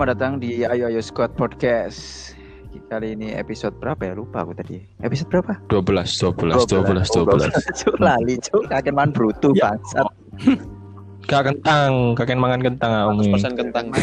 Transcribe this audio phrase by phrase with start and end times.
[0.00, 2.32] Selamat datang di Ayo Ayo Squad Podcast.
[2.88, 4.16] Kali ini episode berapa ya?
[4.16, 4.80] Lupa aku tadi.
[5.04, 5.60] Episode berapa?
[5.68, 7.52] 12, 12, 12, 12.
[7.84, 8.64] Cuk lali, cuk.
[8.72, 9.76] Kakek man brutu Ya.
[9.76, 10.08] bangsat.
[11.28, 13.28] Kak kentang, kakek mangan kentang aku.
[13.28, 13.92] 100% kentang.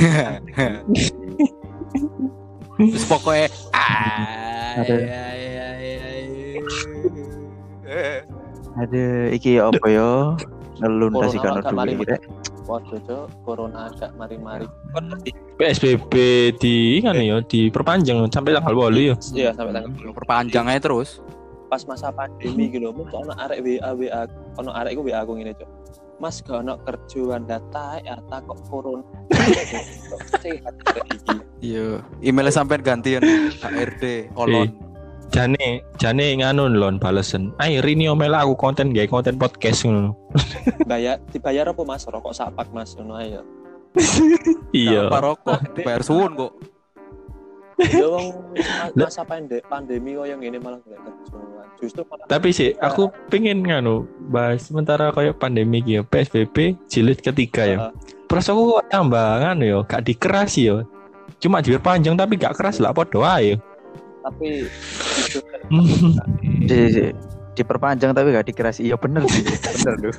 [2.78, 4.96] Terus pokoknya ah, Ada.
[5.02, 5.98] ya, ya, ya,
[7.90, 8.22] ya.
[8.86, 10.38] Ada iki apa yo?
[10.78, 11.58] Ngelun Corona kasih kan
[11.90, 12.22] kita.
[12.68, 13.48] Waduh, Cok.
[13.48, 14.68] Corona agak mari-mari.
[15.56, 16.14] PSBB
[16.60, 19.16] di kan ya diperpanjang sampai tanggal 8 ya.
[19.34, 21.24] Iya, sampai tanggal Lu perpanjang aja terus.
[21.68, 22.96] pas masa pandemi gitu.
[22.96, 24.22] Kok ono arek WA WA
[24.56, 25.70] ono arek iku WA aku ngene, Cok.
[26.18, 29.04] Mas gak ono kerja anda tae ata kok corona.
[30.42, 30.74] Sehat
[31.14, 31.36] iki.
[31.62, 33.22] Iya, emailnya sampai gantian
[33.62, 34.87] HRD, Olon.
[35.28, 37.52] Jane, jane nganu lon balesen.
[37.60, 40.16] Ayo ini omel aku konten gak konten podcast ngono.
[40.88, 42.08] Bayar dibayar apa Mas?
[42.08, 43.42] Rokok sapak Mas ngono ae ya.
[44.72, 45.12] Iya.
[45.12, 45.60] Apa rokok?
[45.84, 46.54] Bayar suwun kok.
[47.78, 51.38] Ya wong ma- masa pandemi pandemi kok yang ini malah gak kerja.
[51.78, 57.64] Justru malah Tapi sih aku pengen nganu bahas sementara kayak pandemi gitu PSBB jilid ketiga
[57.68, 57.78] ya.
[58.26, 60.88] Terus aku kok tambangan yo, gak dikeras yo.
[61.38, 63.60] Cuma diperpanjang tapi gak keras lah podo ae.
[64.28, 64.68] tapi
[65.74, 66.10] justru
[66.68, 67.04] Di, di,
[67.58, 68.88] diperpanjang tapi gak dikerasi.
[68.88, 69.44] Iya bener sih.
[69.46, 70.12] Bener lu.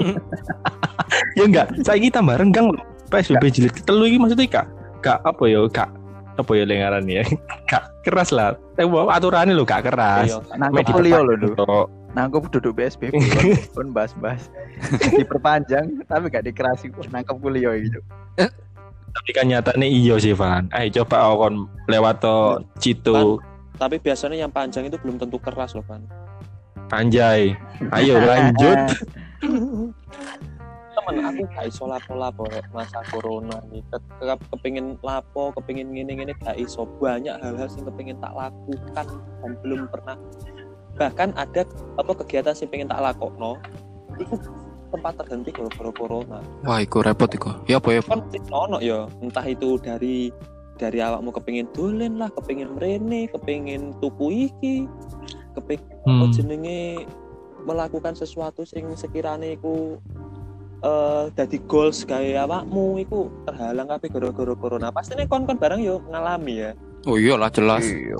[1.38, 2.84] ya enggak, saya tambah renggang loh.
[3.10, 4.66] PSBB jilid ketelu iki maksudnya kak
[5.02, 5.90] kak apa ya kak
[6.38, 7.26] apa ya lengaran ya
[7.70, 11.52] kak keras lah tapi bawa aturannya lo gak keras iya, Nangkep kuliah lo lu.
[11.52, 11.90] diperpanjang.
[12.10, 13.14] Nangkep duduk PSBB.
[13.70, 14.50] Pun bahas-bahas.
[15.14, 16.90] Diperpanjang tapi gak dikerasi.
[16.98, 18.00] Wah, Nangkep kuliah gitu.
[19.10, 21.54] tapi kan nyatanya iya sih Van ayo coba aku kon
[21.90, 23.42] lewat to Cito
[23.80, 26.04] tapi biasanya yang panjang itu belum tentu keras loh kan
[26.90, 27.54] Anjay.
[27.94, 28.78] Ayo lanjut.
[30.90, 36.34] Temen aku gak iso lapo-lapo masa corona nih Ke, ke- kepingin lapo kepingin gini gini
[36.42, 36.82] gak iso.
[36.98, 40.18] Banyak hal-hal yang kepingin tak lakukan dan belum pernah.
[40.98, 41.62] Bahkan ada
[41.94, 43.54] apa kegiatan sih pengen tak lakokno
[44.18, 44.34] itu
[44.90, 46.42] tempat terhenti gara-gara corona.
[46.66, 47.54] Wah, iku repot iku.
[47.70, 48.02] Ya apa ya?
[48.02, 50.34] kan ono ya entah itu dari
[50.80, 54.88] dari awakmu kepingin dolen lah kepingin mrene kepingin tuku iki
[55.52, 56.32] kepingin apa Hmm.
[56.32, 57.04] jenenge
[57.68, 60.00] melakukan sesuatu sing sekiranya iku
[60.80, 66.00] eh dadi goals gawe awakmu iku terhalang kabeh gara-gara corona pastinya kon kon barang yo
[66.08, 66.72] ngalami ya
[67.04, 67.84] Oh iyalah jelas.
[67.84, 68.16] Iya.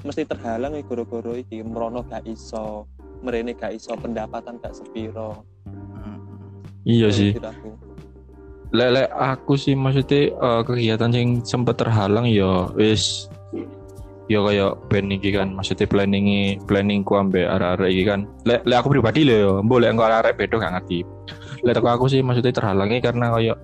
[0.00, 2.90] mesti terhalang ya gara-gara iki merono gak iso
[3.22, 5.46] merene gak iso pendapatan gak sepiro
[6.82, 7.70] iya sih aku.
[8.70, 13.26] Lele aku sih maksudnya eh, kegiatan yang sempat terhalang ya wis.
[14.30, 18.30] Ya kayak band iki kan maksudnya planning planningku ambek arek-arek iki kan.
[18.46, 21.02] Le, le aku pribadi lho ya boleh engko arek bedo gak ngerti.
[21.66, 23.58] Le teko aku sih maksudnya terhalangi karena kayak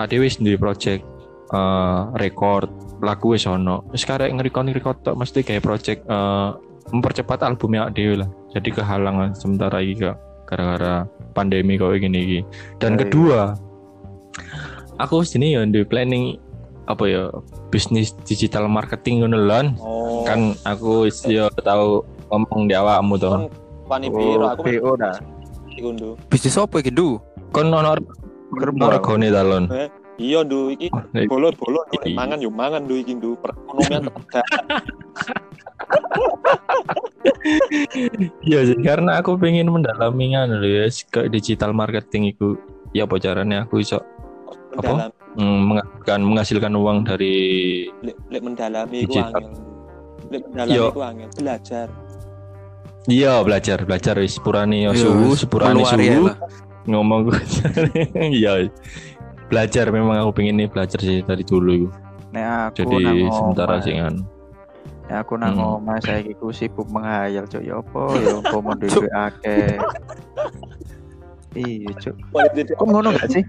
[0.00, 1.04] ade wis duwe project
[1.52, 2.72] eh record
[3.04, 3.84] lagu wis ono.
[3.92, 6.48] Wis karek ngerekord ngerekord tok mesti kayak project eh
[6.88, 8.28] mempercepat albumnya dhewe lah.
[8.56, 10.16] Jadi kehalangan sementara iki kak
[10.48, 11.04] gara-gara
[11.36, 12.40] pandemi kok gini iki.
[12.80, 13.00] Dan Oh, iya.
[13.04, 13.40] kedua
[14.96, 16.38] aku sini ya di planning
[16.84, 17.22] apa ya
[17.68, 20.22] bisnis digital marketing ngono lon oh.
[20.24, 23.28] Kan aku wis yo tahu ngomong di awakmu to.
[23.28, 23.44] Kon
[23.84, 24.44] wani piro?
[24.44, 25.16] Oh, aku BO dah.
[25.74, 27.18] iku ndu Bisnis apa iki, Du?
[27.50, 27.98] kon ono
[28.86, 29.66] regone ta lon
[30.14, 32.14] iya ndu iki Nek- bolo-bolo ndu Iya.
[32.14, 34.22] mangan yo mangan ndu iki ndu perekonomian tetep
[38.44, 42.56] Iya sih, karena aku pengen mendalami kan ya ke digital marketing itu
[42.92, 43.64] ya apa caranya?
[43.68, 44.00] Aku iso
[44.76, 45.10] mendalam.
[45.34, 47.36] Mm, menghasilkan menghasilkan uang dari
[48.00, 49.44] lek lek mendalami iku angel
[50.28, 51.86] lek mendalami iku angel belajar.
[53.04, 54.14] Iya belajar belajar.
[54.16, 56.28] Wis sepurane yo Iya, suhu ya suhu.
[56.84, 57.40] ngomong gue
[58.38, 58.52] iya.
[59.44, 61.88] Belajar memang aku pengen nih belajar sih dari dulu itu
[62.32, 62.44] Nek
[62.74, 64.14] aku jadi nang sementara sih kan.
[65.04, 65.78] Nek aku nang Hmm.
[65.78, 67.60] omah saiki ku sibuk menghayal cuk.
[67.60, 68.02] Ya apa?
[68.16, 69.76] Ya apa mau duwe akeh.
[71.54, 72.16] Iya cuk.
[72.74, 73.44] Kok ngono gak sih?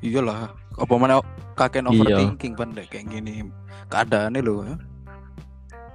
[0.00, 0.50] Iyalah.
[0.76, 1.20] Apa mana
[1.54, 1.90] kakek Iya.
[1.90, 3.46] overthinking pandai kayak gini.
[3.88, 4.56] Keadaannya lho.
[4.64, 4.76] ya.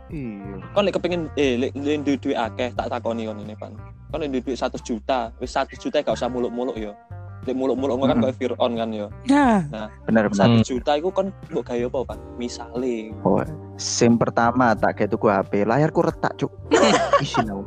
[0.06, 0.62] Iya.
[0.78, 3.74] kon lek kepengin eh lek lek duwe duit akeh tak takoni kon ini pan
[4.14, 6.94] kon lek duwe duit 100 juta wis 100 juta gak usah muluk-muluk yo
[7.42, 8.24] lek muluk-muluk kan Hmm.
[8.30, 9.66] koyo Fir'aun kan yo Ya.
[10.06, 10.46] Bener bener.
[10.46, 10.62] Hmm.
[10.62, 13.42] 1 juta iku kon mbok gawe apa pan misale Oh,
[13.76, 16.54] sim pertama tak kayak tuku HP, layarku retak cuk.
[17.26, 17.64] Isin aku.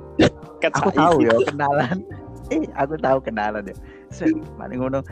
[0.62, 1.98] Aku tahu ya kenalan.
[2.48, 3.76] Eh, aku tahu kenalan ya.
[4.56, 5.04] Mari ngono.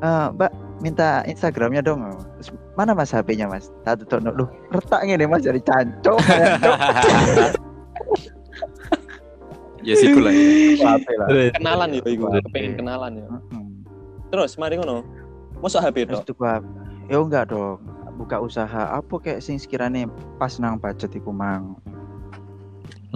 [0.00, 0.50] Eh, Mbak,
[0.80, 2.00] minta Instagramnya dong.
[2.40, 3.68] Terus, mana Mas HP-nya Mas?
[3.84, 4.48] Tak tutup lu.
[4.72, 6.16] Retak ngene Mas dari cancok.
[9.80, 10.28] Ya situ lah.
[10.28, 11.56] ya.
[11.56, 12.44] Kenalan yo iku Oke.
[12.44, 13.80] kepengin kenalan Mm-mm.
[14.28, 15.02] terus mari ngono
[15.58, 16.64] mosok HP Terus tuku HP.
[17.08, 17.80] Ya enggak dong.
[18.20, 20.04] buka usaha apa kayak sing sekiranya
[20.36, 21.80] pas nang budget iku mang.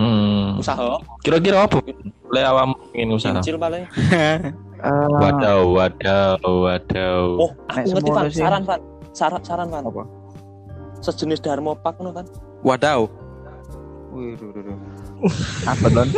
[0.01, 0.57] Hmm.
[0.57, 1.85] usaha Kira-kira apa?
[2.33, 3.37] Le awam ingin usaha.
[3.37, 3.85] cincil paling
[4.85, 7.25] Eh, Wadaw, wadaw, wadaw.
[7.41, 8.43] oh Nek aku ngerti sih.
[8.45, 8.81] saran Van
[9.17, 10.05] saran saran Van Apa?
[11.01, 12.29] sejenis Dharma Pak no kan
[12.61, 13.09] Wadaw.
[14.13, 14.77] Wih, duh, duh, duh.
[15.73, 16.09] Apa don?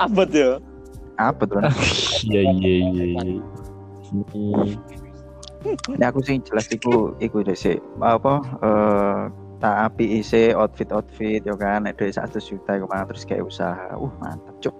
[0.00, 0.58] abot ya
[1.22, 1.62] Apa don?
[2.26, 3.42] Iya, iya, iya, iya.
[5.94, 9.20] Ini aku sih jelas iku iku sih apa eh
[9.60, 13.92] tak api isi outfit outfit ya kan ada satu juta ke mana terus kayak usaha
[13.94, 14.72] uh mantap cuk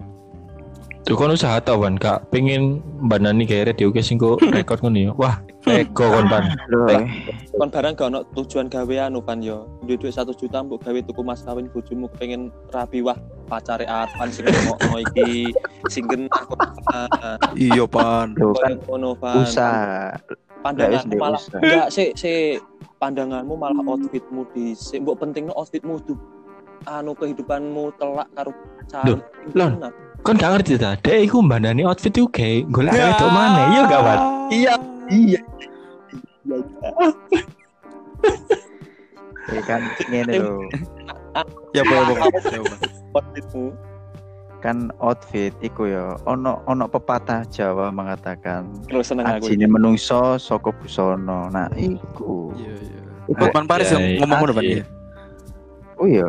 [1.00, 2.29] Tuh kan usaha tau kan, Kak.
[2.29, 5.12] Pengen bandani kayak radio oke sing kok rekod ngono ya.
[5.12, 5.37] Wah,
[5.67, 6.44] ego kon ban.
[6.69, 7.02] Loh, Eh.
[7.50, 10.97] kon barang gak ono tujuan gawe anu Van yo duit duit satu juta mbok gawe
[11.02, 15.52] tuku mas kawin bojomu kepengen rapi wah pacare Arfan sing ngomong iki
[15.87, 16.56] sing genah kok
[16.88, 18.32] Ah, Iya pan.
[18.35, 20.17] loh, kan ngono Van usaha
[20.61, 22.56] pandanganmu malah enggak sih sih
[22.97, 26.17] pandanganmu malah outfitmu di sik mbok pentingnya outfitmu tuh
[26.87, 28.52] anu kehidupanmu telak karo
[28.87, 29.20] cari
[29.52, 29.69] Loh,
[30.20, 30.96] Kon gak ngerti ta?
[30.96, 33.61] Dek iku bandani outfit iku kayak golek wedok mana?
[33.72, 34.19] Iya gak, Wan?
[34.50, 34.75] iya
[35.06, 35.40] iya
[39.50, 40.62] ya kan ngene loh
[41.70, 42.22] Ya boleh boleh.
[43.14, 43.70] outfitmu
[44.61, 50.69] kan outfit iku ya ono ono pepatah Jawa mengatakan terus seneng aku ajine menungso saka
[50.70, 53.00] busono nah iku Iya iya.
[53.31, 54.76] Hotman Paris yang Iya, ngomong ngono pan iya.
[54.76, 54.84] ya.
[55.96, 56.26] oh iya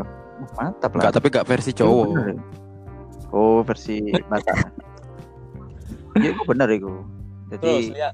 [0.56, 2.06] mantap lah Enggak tapi enggak versi Iya, cowok.
[3.36, 3.38] ya.
[3.38, 4.52] Oh, versi mata.
[6.20, 6.92] Iya, itu bener itu.
[7.52, 8.14] terus Jadi lihat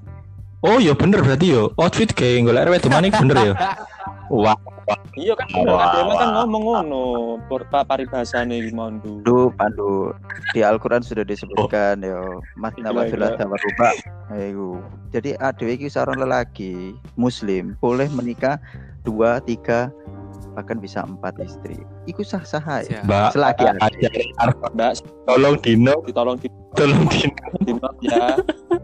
[0.65, 1.69] Oh, ya bener berarti yo.
[1.77, 3.53] Outfit kayak golek wedok mana iku bener ya.
[4.27, 4.57] Wah,
[5.15, 6.43] iya kan Wah, ada kan wah.
[6.43, 7.03] ngomong ngono
[7.47, 10.11] Por- pa- paribasane iki mau ndu Pandu,
[10.51, 12.19] di Al-Quran sudah disebutkan ya
[12.59, 13.89] Masna wa Gila, thulatha wa ruba.
[14.33, 14.83] Ayo.
[15.15, 18.59] Jadi ada iki seorang lelaki muslim boleh menikah
[19.07, 19.93] dua, tiga,
[20.57, 21.77] bahkan bisa empat istri.
[22.09, 22.97] Iku sah-sah aja.
[22.97, 23.05] Siap.
[23.05, 23.29] Mbak.
[23.37, 23.85] Selagi ada.
[24.41, 24.91] Arfan, mbak
[25.29, 27.45] tolong Dino, ditolong di, tolong Dino.
[27.61, 28.25] di note ya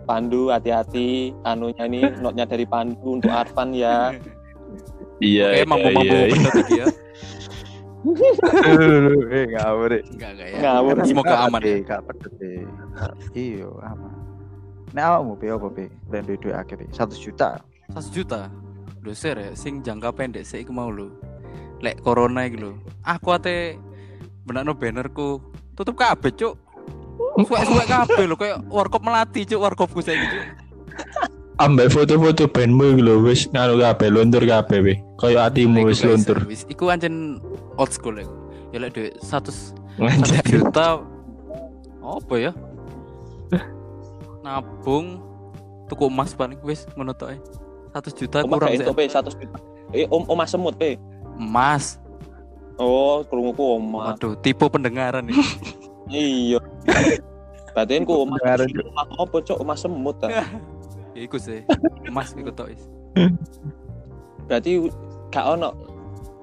[0.06, 4.14] Pandu hati-hati anunya ini notnya dari Pandu untuk Arfan ya
[5.24, 6.36] Iya, Oke, mampu-mampu iya, iya.
[6.36, 6.86] bener ya.
[9.31, 9.92] Eh, ngawur.
[9.96, 10.04] eh.
[10.04, 10.58] Enggak enggak ya.
[10.60, 10.96] Ngawur.
[11.08, 11.75] Semoga aman ya.
[11.88, 12.66] Gak pedet deh.
[13.31, 14.12] Iya, aman.
[14.92, 15.86] Nek awakmu be apa be?
[16.12, 16.86] Plan duit-duit akeh be.
[16.92, 17.64] 1 juta.
[17.96, 18.52] 1 juta.
[19.00, 21.08] Lho ser ya, sing jangka pendek sik iku mau lho.
[21.84, 22.80] Lek corona iki lho.
[23.04, 23.76] Aku ate
[24.48, 25.44] benakno bannerku
[25.76, 26.56] tutup kabeh, Cuk.
[27.44, 30.46] Suwek-suwek kabeh lho kayak warkop melati, Cuk, warkopku saiki, Cuk.
[31.60, 34.98] Ambek foto-foto bandmu lho wis nganu kabeh luntur kabeh weh.
[35.20, 36.40] Kaya atimu Iku wis luntur.
[36.48, 37.44] Wis iku ancen
[37.76, 38.32] old school iku.
[38.72, 40.42] Ya lek duit 100 Ngajar.
[40.42, 40.88] 1 juta
[42.02, 42.52] apa ya?
[44.42, 45.22] Nabung
[45.86, 47.40] tuku emas paling wis ngono tok ae.
[47.94, 48.86] 100 juta kurang gak sih.
[48.88, 49.58] itu pe 100 juta
[49.94, 50.98] eh om omah semut pe
[51.36, 51.98] Emas.
[52.75, 55.38] oh kerunguku omah Waduh, tipe pendengaran nih.
[56.10, 56.60] iya
[57.74, 60.46] Berarti ku omah Pendengaran, omah apa cok omah semut ta Ya,
[61.25, 61.62] iku sih.
[62.04, 62.84] Emas iku tok is.
[64.44, 64.92] berarti
[65.30, 65.70] gak ono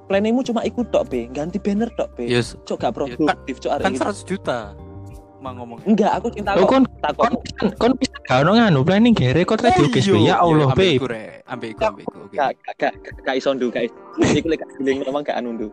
[0.07, 3.83] planningmu cuma ikut tok pe ganti banner tok pe Yes, cok gak produktif cok kan
[3.85, 4.03] arek iki.
[4.03, 4.59] 100 juta.
[5.41, 5.81] Mang ngomong.
[5.89, 9.41] enggak aku cinta Oh, kok kon takon kon kon bisa gak ono nganu planning kayak
[9.41, 10.13] rekod radio guys iya.
[10.13, 10.21] Be.
[10.29, 10.91] Ya Allah, ambil Be.
[11.49, 12.19] ambil iku, ambil iku.
[12.21, 12.37] Oke.
[12.37, 12.93] gak gak gak
[13.25, 13.97] gak iso ndu gak iso
[14.37, 15.69] iku lek gak giling memang gak anu ndu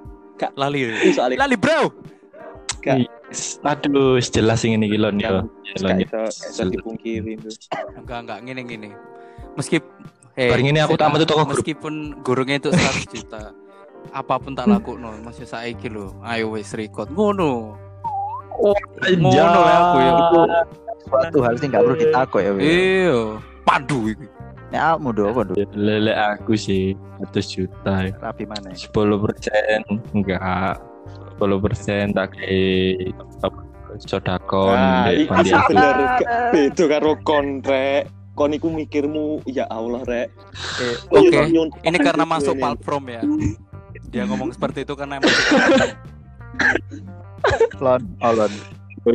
[0.53, 0.93] Lali.
[1.33, 1.89] Lali, Bro.
[3.65, 5.43] Aduh, jelas sing ini kilon yo.
[5.75, 7.51] gak iso gak iso dipungkiri ndu
[7.99, 8.89] Enggak, enggak ngene ngene.
[9.59, 9.91] Meskipun
[10.37, 11.59] eh Bareng ini aku tak metu toko grup.
[11.59, 13.51] Meskipun gurungnya itu 100 juta.
[14.13, 16.13] Apa pun tak lakukno, masih saiki lho.
[16.23, 17.09] Ayo wis record.
[17.11, 17.86] Ngono.
[18.57, 20.11] Ngono ya aku ya.
[21.07, 22.59] Suatu hal sih gak perlu ditakok ya be.
[22.59, 23.19] Iya.
[23.63, 24.27] Pandu iki.
[24.67, 25.53] Nek awakmu do apa do?
[25.71, 26.91] Lele aku sih
[27.23, 27.93] 100 juta.
[28.03, 28.13] ya.
[28.19, 28.75] Rapi mana?
[28.75, 29.79] 10 persen
[30.11, 30.75] enggak
[31.39, 33.15] 10 persen tak kayak
[33.99, 35.71] sodakon Nah, aku.
[35.71, 40.27] bener gak beda karo kon rek kon iku mikirmu ya Allah rek
[40.77, 41.39] Eh, Oke.
[41.47, 43.21] Nyuntut Ini karena gitu masuk platform ya.
[44.11, 45.31] Dia ngomong seperti itu karena emang
[47.77, 48.51] lon, oh lon.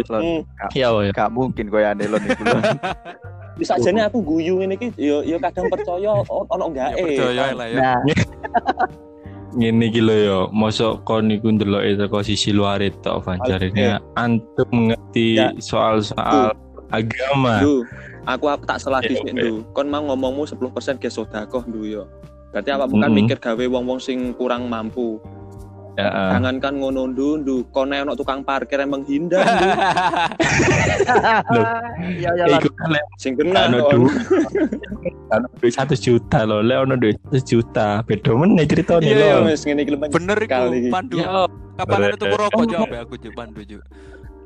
[0.09, 0.23] Lon.
[0.25, 0.41] Hmm,
[0.73, 1.13] Ya ya.
[1.13, 2.63] Gak mungkin koyo ane lon iku lon.
[3.53, 7.45] bisa jane aku guyu ngene iki yo yo kadang percaya ono enggak ya eh percaya
[7.53, 7.77] lah ya.
[7.77, 7.97] Nah,
[9.53, 14.69] ngene iki lho yo mosok kon iku ndeloke teko sisi luar itu Fanjar ini antum
[14.73, 15.53] mengerti Ya.
[15.61, 16.57] soal-soal
[16.89, 17.85] agama Ndu,
[18.25, 19.33] aku aku tak salah Ya, dhisik oke.
[19.35, 19.53] ndu.
[19.71, 20.65] Kon mau ngomongmu 10%
[20.97, 22.05] ge sedekah ndu yo.
[22.49, 23.17] Berarti apa bukan Mm-mm.
[23.23, 25.21] mikir gawe wong-wong sing kurang mampu.
[25.93, 26.09] Eh.
[26.09, 29.45] Jangankan ngono ndu, kono ono tukang parkir yang menghindar.
[31.53, 31.67] Loh.
[32.01, 32.59] Iya ya lah.
[32.65, 34.09] Iku kan sing kena ono.
[35.33, 38.01] Ono duit satu juta loh, lek ono duit satu juta.
[38.09, 39.53] Beda meneh ceritane Iya loh.
[39.53, 39.99] wis ngene iki lho.
[40.09, 41.17] Bener iku pandu.
[41.77, 42.37] Kapan bener.
[42.41, 43.79] rokok ambek aku jo pandu jo.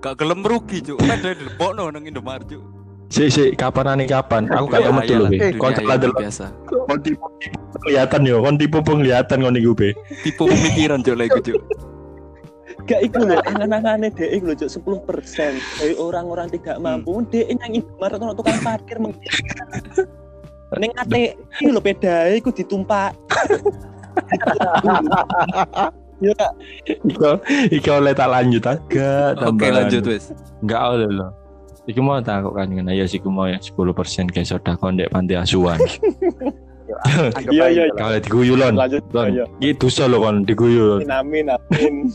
[0.02, 0.98] Gak gelem rugi jo.
[0.98, 2.75] Padha dilebokno nang Indomaret jo.
[3.06, 4.50] Si si kapan nih kapan?
[4.50, 5.54] Aku gak metu lho, Be.
[5.54, 6.46] dunia Kon yang biasa.
[6.66, 9.90] kon tipu tipu penglihatan yo, kon tipu penglihatan kon iku, Be.
[10.26, 11.58] Tipe pemikiran jo lek jo.
[12.86, 17.18] Gak iku lho, angan-angane dhek iku lho Cuk, 10% dari orang-orang tidak mampu.
[17.30, 20.06] Dhek nang Indomaret ono tukang parkir menghindar.
[20.82, 23.14] Ning ate iki lho pedae iku ditumpak.
[26.16, 26.52] Ya, Kak.
[26.88, 27.30] Iko
[27.68, 30.32] iko oleh tak lanjut agak Oke lanjut wis.
[30.64, 31.30] Enggak oleh loh.
[31.86, 35.34] Iku mau tak kok kan ngene ya sih mau ya 10% kayak sedekah ndek panti
[35.38, 35.78] asuhan.
[37.50, 37.84] Iya, iya.
[37.98, 38.78] Kalau diguyu lon.
[38.78, 39.02] Lanjut.
[39.10, 39.44] Iya.
[39.58, 41.02] Itu solo kon diguyu.
[41.10, 41.94] Amin, amin.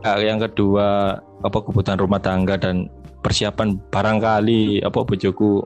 [0.00, 2.88] Nah, yang kedua apa kebutuhan rumah tangga dan
[3.20, 5.64] persiapan barangkali apa bojoku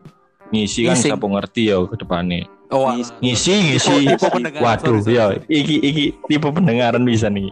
[0.50, 2.90] ngisi kan siapa ngerti ya ke depannya Oh,
[3.22, 7.50] ngisi ngisi Tipe waduh ya iki iki tipe pendengaran bisa nih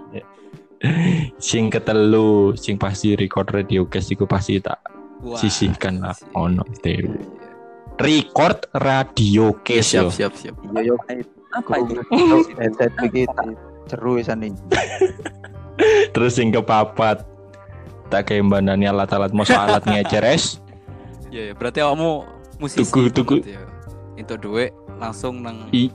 [1.43, 4.79] sing ketelu sing pasti record radio cast iku pasti tak
[5.23, 7.19] Wah, sisihkan lah ono dewe
[7.99, 10.55] record radio case yo Siap siap siap.
[10.79, 10.97] Iya yo.
[11.53, 12.01] Apa itu?
[12.63, 13.55] Headset iki tak
[13.91, 14.55] ceru isan nih.
[16.15, 17.27] terus sing kepapat
[18.07, 20.63] tak kayak mbandani alat-alat mau alat ngeceres
[21.33, 22.29] Iya, ya, berarti awakmu
[22.61, 22.85] musisi.
[22.85, 23.37] Tuku, tuku.
[23.41, 23.57] banget
[24.21, 24.37] ya.
[24.37, 24.71] Duit
[25.01, 25.89] langsung nang I-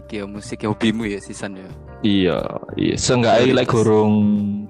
[0.00, 1.68] iki ya musik ya hobimu ya sisan ya.
[2.00, 2.38] Iya,
[2.78, 2.94] iya.
[2.94, 3.58] Seenggaknya Prioritas.
[3.58, 4.14] like gurung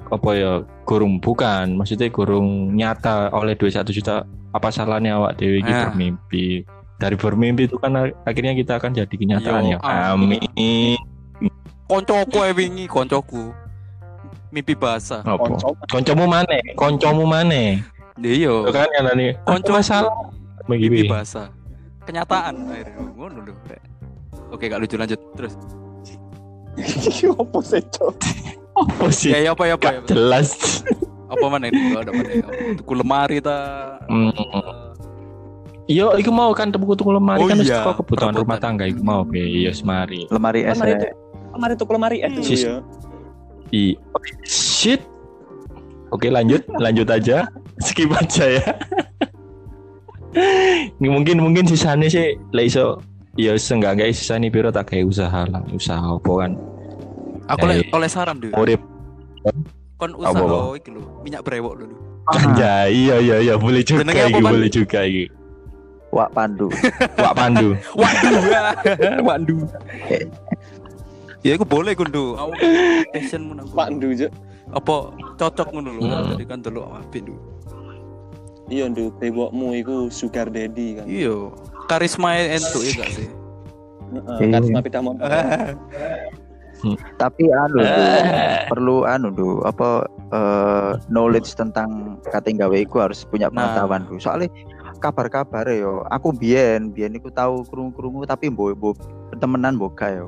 [0.09, 0.53] apa ya?
[0.89, 4.25] Gurung bukan, maksudnya gurung nyata oleh duit satu juta.
[4.49, 5.93] Apa salahnya awak dewi iki Ah.
[5.93, 6.65] bermimpi?
[6.99, 7.93] Dari bermimpi itu kan
[8.25, 10.17] akhirnya kita akan jadi kenyataan Yo, ya.
[10.17, 10.97] amin.
[11.85, 13.53] Koncoku e wingi koncoku.
[14.49, 15.21] Mimpi basah.
[15.21, 15.37] Apa?
[15.37, 15.77] Konco.
[15.87, 16.57] Koncomu mana?
[16.75, 17.77] Koncomu mana?
[18.19, 18.55] Iya.
[18.73, 19.37] Kan kan nih.
[19.45, 20.13] Konco masalah.
[20.67, 21.53] mimpi basah.
[22.09, 23.53] Kenyataan akhirnya ngono lho.
[24.49, 25.53] Oke, gak lucu lanjut terus.
[26.79, 28.15] Iki opo sih, Cuk?
[28.79, 29.35] Apa sih?
[29.35, 30.01] Ya, ya apa ya apa ya.
[30.07, 30.81] Jelas.
[31.27, 31.93] Apa mana ini?
[31.93, 32.31] Gak ada mana.
[32.31, 32.47] ya?
[32.79, 33.59] Tuku lemari ta.
[34.07, 34.31] Hmm.
[35.89, 38.77] Iya, iku mau kan tuku tuku lemari Oh kan iya, teko kebutuhan rumah perebutan.
[38.79, 39.41] tangga iku mau be.
[39.41, 40.29] Iya, semari.
[40.29, 40.77] Lemari es.
[40.77, 41.07] Lemari itu.
[41.49, 42.77] Lemari tuh lemari eh dulu Sis- ya.
[43.69, 43.97] I
[44.45, 45.03] shit.
[46.09, 47.49] Oke lanjut, lanjut aja.
[47.81, 48.65] Skip aja ya.
[50.97, 53.01] Ini mungkin mungkin sisanya sih lah iso
[53.39, 56.53] ya seenggaknya sisanya piro tak kayak usaha lah, usaha apa kan.
[57.49, 58.53] Aku oleh Eh, oleh saran dulu.
[58.59, 58.83] Urip
[59.97, 60.77] Kon Apa, usaha apa?
[60.77, 61.95] iki lho, minyak brewok dulu.
[62.29, 62.85] aja.
[62.87, 65.25] Iya iya iya boleh juga apa, iki, boleh juga iki.
[66.09, 66.69] Wak Pandu.
[67.25, 67.69] Wak Pandu.
[68.01, 68.43] Waduh.
[69.25, 69.63] Waduh.
[71.47, 72.35] Ya iku boleh kundu.
[72.35, 72.51] Aku
[73.15, 73.97] passionmu nang Pak kono.
[73.97, 74.33] Ndu, Cuk.
[74.75, 74.95] Apa
[75.39, 76.03] cocok ngono lho.
[76.03, 76.29] Hmm.
[76.35, 77.39] Jadi kan delok apik lho.
[78.69, 81.07] Iya, Ndu, bewokmu iku sugar daddy kan.
[81.07, 81.49] Iya.
[81.89, 83.27] Karisma entuk ya gak sih?
[84.09, 84.61] Heeh, Iya.
[84.61, 85.17] karisma pita mon.
[87.19, 87.91] Tapi anu Du,
[88.71, 93.75] perlu anu du apa eh, knowledge tentang kate gawe iku harus punya Nah.
[93.75, 94.15] pengetahuan du.
[94.17, 94.47] Soalnya
[95.01, 98.97] kabar-kabar yo, aku biyen biyen iku tahu krungu-krungu tapi mbok mbok
[99.37, 100.27] temenan mbok gak yo.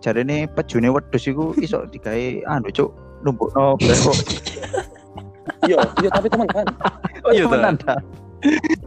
[0.00, 2.90] Jarene pejune wedhus iku iso digawe anu cuk
[3.20, 4.18] numpukno brewok.
[5.62, 6.66] Iya, iya tapi teman kan.
[7.22, 7.94] Oh, Iya, temenan ta.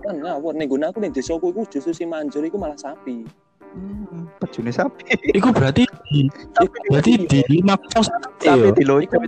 [0.04, 3.24] Kan ngawur ning guna aku ning desaku iku justru si manjur iku malah sapi.
[3.76, 5.04] Hmm, pejune sapi.
[5.36, 6.32] Iku berarti di,
[6.88, 8.08] berarti di lima pos
[8.40, 9.20] Sapi dilocok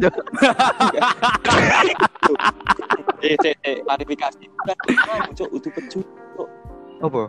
[2.23, 2.39] Cuk.
[3.25, 4.45] Eh, cek, cek, klarifikasi.
[4.63, 5.99] Kan kamu cuk udah pecu.
[6.97, 7.21] Apa?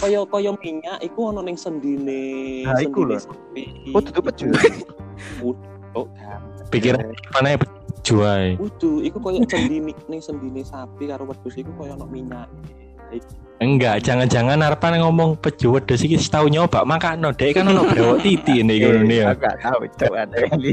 [0.00, 3.64] Kaya kaya minyak iku ono ning sendine, Nah, sendine sapi.
[3.90, 4.54] Oh, tutup peju.
[5.96, 6.40] Oh, kan.
[6.68, 7.00] Pikiran
[7.32, 7.58] mana ya
[8.02, 8.56] juai.
[8.58, 12.48] Kudu, iku koyo sendine ning sendine sapi karo wedhus iku koyo ono minyak.
[13.56, 18.60] Enggak, jangan-jangan Arpan ngomong peju wedhus iki setahun nyoba makano dek kan ono brewok titi
[18.60, 19.26] nih ngono nih ya.
[19.32, 20.70] Aku gak tahu ini.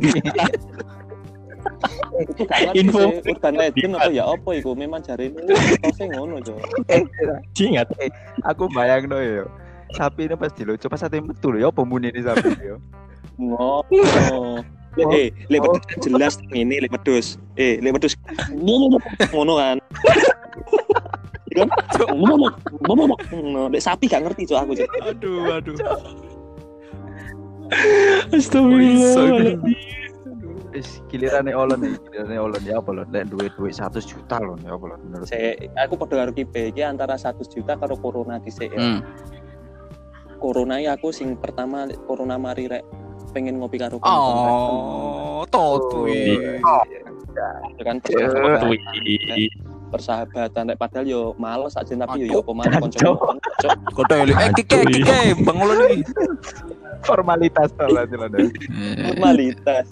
[2.23, 2.99] Ngerti Info.
[2.99, 5.39] sih, urban legend apa ya apa iku memang jarene
[5.83, 6.59] tose ngono, Cuk.
[6.91, 7.03] Eh,
[7.59, 7.87] Ingat.
[8.43, 9.45] aku bayang no yo.
[9.93, 12.77] Sapi ini pas dilocok pas ate metu lho ya apa muni ini sapi yo.
[13.39, 14.63] Ngono.
[14.93, 15.73] Le- Eh, lek Oh.
[15.73, 17.37] wedhus kan jelas ini lek wedhus.
[17.57, 18.13] Eh, lek wedhus
[19.31, 19.77] ngono kan.
[21.53, 22.09] Iya kan?
[22.17, 22.49] Ngono,
[22.81, 23.69] ngono, ngono.
[23.69, 24.89] Lek sapi gak ngerti cok aku cok.
[25.05, 25.77] Aduh, aduh.
[28.33, 29.61] Astagfirullah.
[30.73, 34.73] Wis gilirane olon nih, gilirane olon ya apa lho, lek duit-duit 100 juta lho ya
[34.73, 35.29] apa lho menurut.
[35.29, 38.81] Saya aku padha karo kipe iki antara 100 juta karo corona dhisik ya.
[38.81, 38.99] Hmm.
[40.41, 42.81] Corona ya aku sing pertama corona mari rek
[43.33, 46.61] pengen ngopi karo kanca Oh, totu Iya.
[47.81, 47.97] Ya kan
[49.93, 53.17] persahabatan Nek padahal yo males aja tapi yo yo apa maneh kanca Aduh.
[53.61, 53.75] Cok.
[53.93, 56.01] Kode eh kike kike Bang Ulun iki.
[57.03, 58.05] Formalitas lah
[59.05, 59.85] formalitas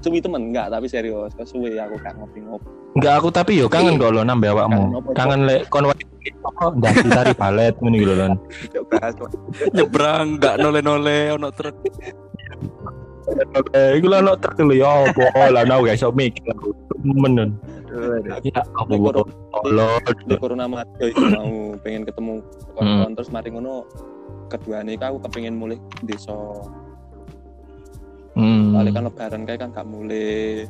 [0.00, 1.30] suwi temen enggak tapi serius.
[1.36, 2.66] Kesuwe aku gak ngopi-ngopi.
[2.98, 4.98] Enggak aku tapi yo kangen kok lo nambah awakmu.
[5.14, 6.02] Kangen lek kon wae
[6.40, 8.32] apa ndaki tari balet ngene iki lho Lon.
[9.76, 11.76] Nyebrang enggak nole-nole ono truk.
[13.76, 16.50] Eh iku lho ono truk lho ya apa lah nau guys sok mikir
[17.02, 17.54] menen.
[17.90, 19.00] Apa Nek
[19.70, 19.86] lo
[20.26, 20.64] di corona
[21.02, 21.52] iku mau
[21.82, 22.34] pengen ketemu
[22.78, 23.82] kawan terus mari ngono
[24.50, 26.34] keduanya iku aku kepengin mulai desa
[28.30, 28.70] Hmm.
[28.70, 30.62] soalnya kan lebaran kayak kan gak mulai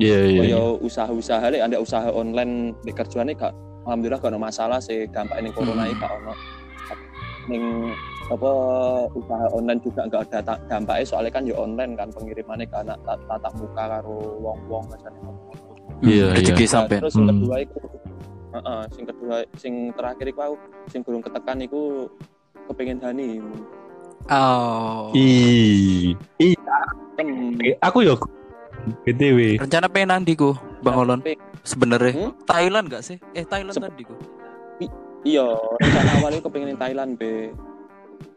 [0.00, 0.40] Iya iya.
[0.48, 0.56] iya.
[0.56, 3.52] kaya usaha-usaha lek ada usaha online di kerjaane gak
[3.84, 5.92] alhamdulillah gak ada masalah sih dampak ini corona Hmm.
[5.92, 6.32] iki gak ono
[7.52, 7.64] ning
[8.26, 8.50] apa
[9.12, 13.22] usaha online juga gak ada dampaknya soalnya kan ya online kan pengirimannya gak ana tat-
[13.24, 15.18] tatap muka karo wong-wong macane
[15.98, 16.68] Iya, Rezeki iya.
[16.68, 17.00] sampean.
[17.00, 17.38] terus yang Hmm.
[17.38, 17.78] kedua iku
[18.52, 20.56] heeh sing kedua sing terakhir iku aku
[20.86, 22.10] sing burung ketekan iku
[22.66, 23.40] kepengin Hani
[24.26, 25.14] Oh.
[25.14, 26.18] Ih.
[26.36, 26.58] Ih,
[27.14, 27.28] tem
[27.78, 28.18] aku yo
[29.02, 29.58] BTW.
[29.58, 31.22] Rencana pengen nanti ku, Bang Olon.
[31.62, 32.34] Sebenarnya Hmm?
[32.42, 33.18] Thailand gak sih?
[33.32, 34.14] Eh Thailand Sep- tadi ku.
[35.22, 35.42] iya
[35.76, 37.50] rencana awalnya kepengin ning Thailand be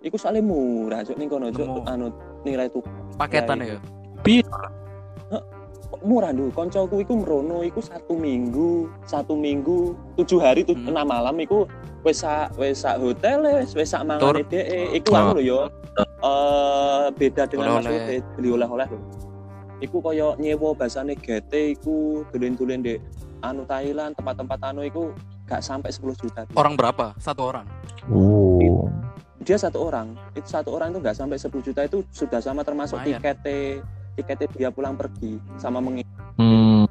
[0.01, 1.15] iku soalnya murah cuk.
[1.17, 1.86] Ning kono cuk.
[1.88, 2.12] Anu
[2.43, 2.83] nilai tuh
[3.17, 3.77] Paketan ya.
[6.05, 6.48] murah lho.
[6.53, 10.88] Koncoku iku merono iku satu minggu satu minggu tujuh hari tu, Hmm.
[10.95, 11.67] enam malam iku
[12.07, 14.95] wes sak wes sak hotel wes wes sak mangane dhek.
[14.95, 15.59] Iku anu lho yo.
[16.00, 18.99] Eh beda dengan maksudnya beli oleh-oleh lho.
[19.80, 22.99] Iku kaya nyewa basane GT iku dolen-dolen dek
[23.43, 25.15] anu Thailand tempat-tempat anu iku
[25.47, 27.15] gak sampai 10 juta Orang berapa?
[27.17, 27.65] Satu orang.
[28.12, 28.91] Oh.
[29.43, 32.99] Dia satu orang itu satu orang itu nggak sampai 10 juta itu sudah sama termasuk
[33.02, 33.80] tiketnya
[34.19, 36.04] tiketnya dia pulang pergi sama mengi
[36.39, 36.88] Hmm.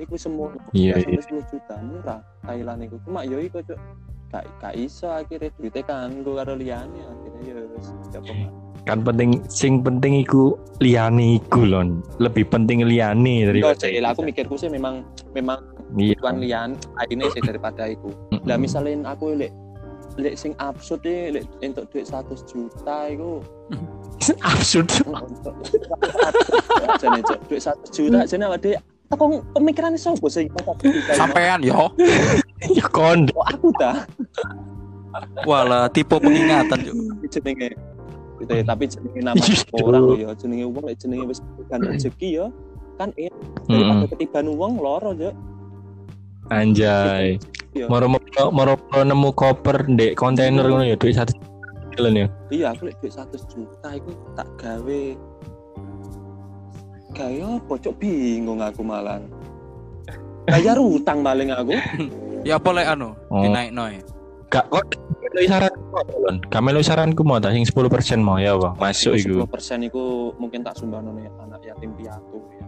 [0.00, 2.20] Iku semua Iya, nggak sampai 10 juta murah.
[2.42, 3.76] Thailand itu cuma yo iku cuk.
[4.32, 8.20] Gak gak iso akhirnya duitnya kan gue karo liyane akhirnya ya wis ya.
[8.88, 12.02] Kan penting sing penting iku liyane iku lon.
[12.18, 15.60] Lebih penting liyane Yo, daripada Cek, aku mikirku sih memang memang
[15.94, 16.18] Iya.
[16.18, 16.70] tuan lian
[17.06, 18.10] ini sih daripada itu
[18.48, 19.54] lah misalnya aku lek
[20.14, 23.42] lek sing absurd nih lek untuk duit 100 juta itu
[24.40, 24.88] absurd.
[26.86, 27.38] aja nih Cuk.
[27.46, 28.72] duit 100 juta aja nih awake
[29.10, 30.46] aku pemikirannya sopo sih
[31.12, 31.90] Sampean yo.
[32.64, 33.26] ya kon.
[33.30, 34.06] Aku dah
[35.44, 36.92] Walah, tipe pengingatan yo.
[37.28, 37.74] jenenge
[38.36, 42.28] gitu ya tapi jenenge nama Iya, orang ya jenenge wong lek jenenge wis kan rezeki
[42.34, 42.46] ya
[42.94, 43.30] kan eh
[43.66, 45.30] daripada ketiban wong loro ya
[46.46, 47.40] Anjay.
[47.74, 47.86] Iya.
[47.90, 51.34] Moro moro moro nemu koper ndek kontainer ngono ya duit satu
[51.94, 52.26] jalan ya.
[52.50, 55.02] iya aku lek duit 100 juta iku tak gawe
[57.14, 59.22] gaya apa cok bingung aku malah
[60.50, 61.74] bayar utang paling aku
[62.44, 63.16] Ya apa lek anu?
[63.32, 63.40] Oh.
[63.40, 64.04] Dinaikno ya.
[64.52, 64.84] Gak kok
[65.32, 66.36] melu saranku apa, Lon?
[66.52, 68.76] Gak melu saranku mau tak sing 10% mau ya, Bang.
[68.76, 69.48] Masuk iku.
[69.48, 72.66] 10% iku mungkin tak sumbangno anak yatim piatu ya.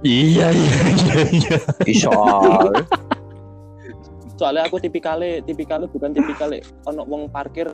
[0.00, 2.10] Iya iya iya iya.
[4.38, 7.66] Soalnya aku tipikalnya tipikalnya bukan tipikalnya ono wong parkir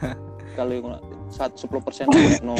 [0.56, 2.06] kalau ngono sat- 10 persen
[2.46, 2.54] no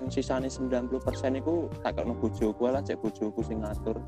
[0.00, 4.00] yang sisanya 90 persen itu tak no bojoku lah cek bojoku sing ngatur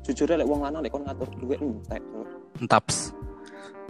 [0.00, 1.98] jujur lek wong lanang lek kon ngatur duit entek.
[2.56, 3.10] Entaps.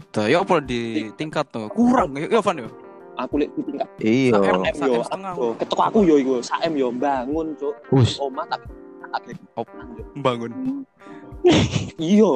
[0.09, 1.67] Tuh, ya apa di tingkat tuh?
[1.69, 2.69] Kurang ya, ya Van yo.
[3.15, 4.39] aku lek di tingkat Iya.
[4.41, 7.75] M yo aku- ketok aku yo iku sak M yo bangun cuk
[8.19, 8.63] omah tak
[9.13, 9.23] tak.
[10.17, 10.83] Bangun.
[11.97, 12.35] iya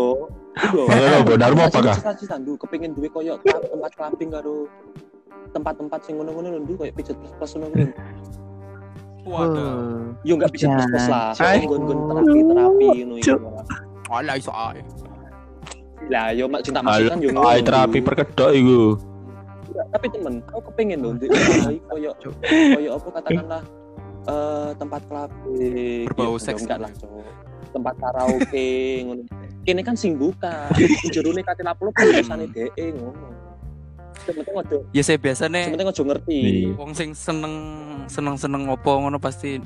[0.59, 1.97] iya Halo, bodar mau apa kah?
[1.97, 4.67] cita-cita ndu kepengin duwe koyo tempat clubbing karo
[5.49, 7.87] tempat-tempat sing ngono-ngono lho ndu koyo pijet plus ngono ngono
[9.25, 10.17] Waduh.
[10.25, 11.63] yo enggak pijet plus plus lah Ay.
[11.63, 13.37] nggon-nggon terapi terapi ngono iku
[14.09, 14.81] Walah iso ae.
[16.09, 18.81] lah yo mak cinta masuk kan yo ngono, ai terapi perkedok iku.
[19.93, 21.29] tapi temen aku kepengin lho iki
[21.91, 22.11] koyo
[22.49, 23.63] koyo apa katakanlah
[24.27, 26.61] eh tempat clubbing Berbau Ya, seks.
[26.65, 27.23] enggak lah Cuk.
[27.71, 28.69] tempat karaoke
[29.05, 29.23] ngono
[29.69, 30.73] kene kan sing buka
[31.13, 33.29] jerone kate laplo perusahaane DE ngono
[34.25, 36.73] sementing ojo Ya saya biasanya sementing ojo ngerti Iya.
[36.81, 37.55] wong sing seneng
[38.09, 39.61] seneng seneng opo ngono pasti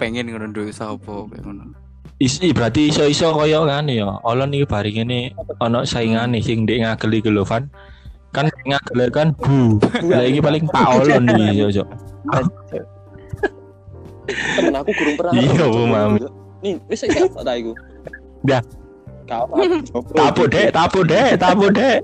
[0.00, 1.76] pengen ngono duwe usaha opo ngono.
[2.16, 4.06] Isi berarti iso-iso koyo ngene ya.
[4.22, 7.66] Olon iki bari ngene ana saingane sing ndek ngagel iku lho, Van.
[8.30, 9.82] Kan ngagel kan bu.
[10.06, 11.68] Lah iki paling Pak Olon iki yo.
[11.70, 11.84] yo.
[14.56, 15.82] temen aku gurung pernah Iya, Bu.
[15.84, 16.12] Mam.
[16.64, 17.72] nih wis iki apa ta iku
[18.44, 18.58] Ya.
[19.26, 21.98] Tapu dek, tapu dek, tapu dek.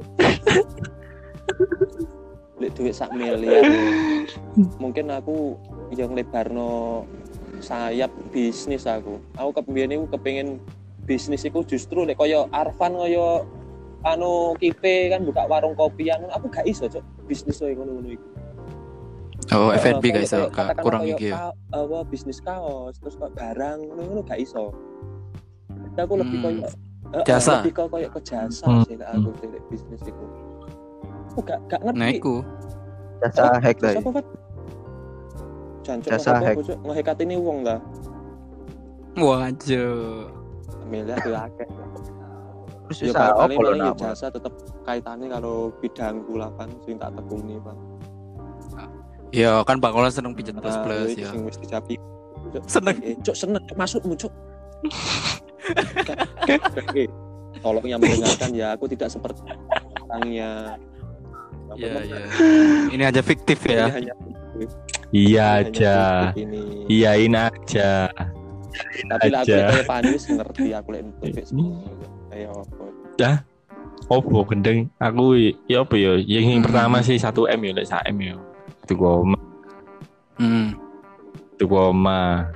[2.56, 3.64] lek duit sak miliar
[4.76, 5.56] mungkin aku
[5.90, 7.09] yang lebarno
[7.59, 10.48] sayap bisnis aku aku kepengen iku kepengin
[11.02, 13.48] bisnis iku justru lek koyo Arfan koyo
[14.02, 18.28] anu kipe kan buka warung kopi anu aku gak iso cok bisnis koyo ngono-ngono iku
[19.50, 20.52] Oh, Eh, F&B koyo Kak.
[20.52, 21.50] katakanlah kurang iki ya.
[21.72, 24.68] apa bisnis kaos terus kok barang ngono gak iso
[25.96, 26.44] aku lebih Hmm.
[26.44, 26.68] koyo
[27.23, 27.61] Jasa.
[27.61, 28.83] lebih kok koyo ke jasa Hmm.
[28.85, 30.25] sih aku sih bisnis iku
[31.29, 32.35] aku gak gak ngerti Nah, iku.
[33.20, 34.25] jasa hack dah Siapa kan?
[35.81, 36.55] Jancuk Jasa hack.
[36.85, 37.81] Ngehekat ini wong lah.
[39.16, 39.85] Wah, aja.
[40.87, 41.66] Miliar tuh akeh.
[42.85, 44.51] terus Ya usaha paling paling ya nak jasa tetep
[44.83, 47.77] kaitannya kalau bidangku lah kan sing tak tekuni Pak.
[49.31, 51.31] Ya kan Bang Olan seneng pijet plus Nah, plus itu ya.
[51.70, 51.94] Japi.
[52.66, 52.99] Seneng.
[53.01, 54.33] Eh, cuk seneng maksudmu cuk.
[56.80, 57.04] Oke.
[57.61, 59.42] Tolong yang mendengarkan ya aku tidak seperti
[60.00, 60.78] orangnya.
[61.70, 62.18] Iya, iya.
[62.90, 63.87] Ini aja fiktif Ini ya.
[65.11, 65.94] Iya aja.
[66.30, 66.62] Facebook ini.
[66.88, 68.11] Iyain aja.
[69.06, 69.66] Tapi lah aku aja.
[69.70, 71.74] kayak Panis ngerti aku lek untuk Facebook.
[72.30, 73.30] Kayak apa?
[74.11, 76.66] Opo gendeng aku ya apa ya yang, yang Hmm.
[76.66, 78.35] pertama sih 1 M ya lek 1 M ya.
[78.83, 79.38] Itu koma,
[80.35, 80.74] Hmm.
[81.54, 82.50] itu koma.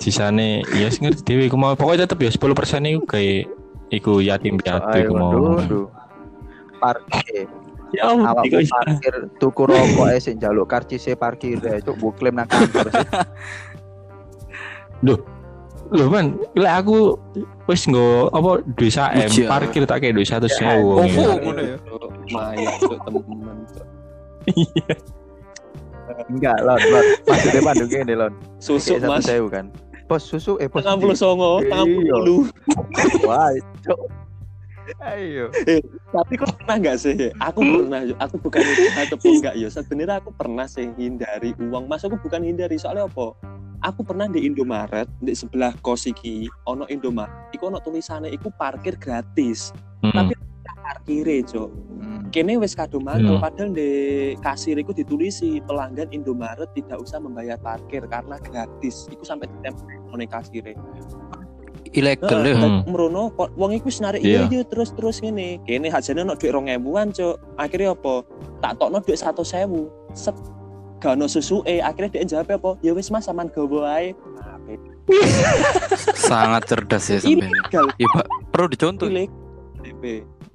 [0.00, 2.40] Sisane ya sing ngerti dhewe ku mau pokoknya tetep ya 10%
[2.88, 3.52] iku kayak
[3.92, 5.60] iku yatim piatu iku mau.
[6.80, 7.44] parkir
[7.90, 12.16] Ya Allah, awak iku parkir tuku rokok eh sing njaluk karcis parkir eh cuk mbok
[12.16, 13.08] klaim nang kantor sih.
[15.90, 17.18] Loh man, lek aku
[17.66, 19.50] wis nggo apa duit 1 M Ujian.
[19.50, 21.34] parkir tak kayak duit 100 Ya, oh, ya.
[21.34, 21.76] ngono ya?
[22.30, 23.86] Maya cuk temen cuk.
[26.30, 29.26] enggak lon lon maksudnya pandu gini lon Susuk Mas.
[29.26, 29.66] sewu kan
[30.10, 31.86] bos susu eh bos Tengah puluh songo, Iya.
[31.86, 32.50] puluh.
[33.22, 33.54] wah
[35.14, 35.54] ayo
[36.10, 37.30] Tapi kok pernah nggak sih?
[37.38, 38.18] Aku pernah, yo.
[38.18, 38.58] aku bukan
[39.06, 39.70] ataupun enggak ya.
[39.70, 41.86] Sebenarnya aku pernah sih hindari uang.
[41.86, 43.38] Mas aku bukan hindari soalnya apa?
[43.86, 47.54] Aku pernah di Indomaret di sebelah kos iki ono Indomaret.
[47.54, 49.70] Iku ono tulisannya iku parkir gratis.
[50.02, 50.10] Hmm.
[50.10, 50.34] Tapi
[50.90, 51.70] parkire, Cok.
[52.00, 52.22] Hmm.
[52.30, 53.42] Kene wis kado mangkel Hmm.
[53.42, 53.90] padahal di
[54.38, 59.06] kasir iku ditulisi pelanggan Indomaret tidak usah membayar parkir karena gratis.
[59.06, 60.74] Iku sampai ditempel nang kasire.
[61.90, 62.54] Ilegal ya.
[62.54, 62.86] Hmm.
[62.86, 64.46] Merono kok wong iku wis narik Iya.
[64.46, 65.58] iya iya terus terus ngene.
[65.62, 67.34] Kene hajane ono dhuwit 2000-an, Cuk.
[67.58, 68.14] Akhirnya apa?
[68.62, 69.90] Tak tokno dhuwit 100.000.
[70.14, 70.34] Set
[71.00, 72.70] gak ono susuke, akhirnya dia jawab apa?
[72.82, 74.14] Ya wis Mas sampean gowo ae.
[74.38, 74.58] Nah,
[76.14, 77.50] Sangat cerdas ya sampean.
[77.98, 78.26] Iya, Pak.
[78.54, 79.06] Perlu dicontoh.
[79.10, 79.26] ilegal.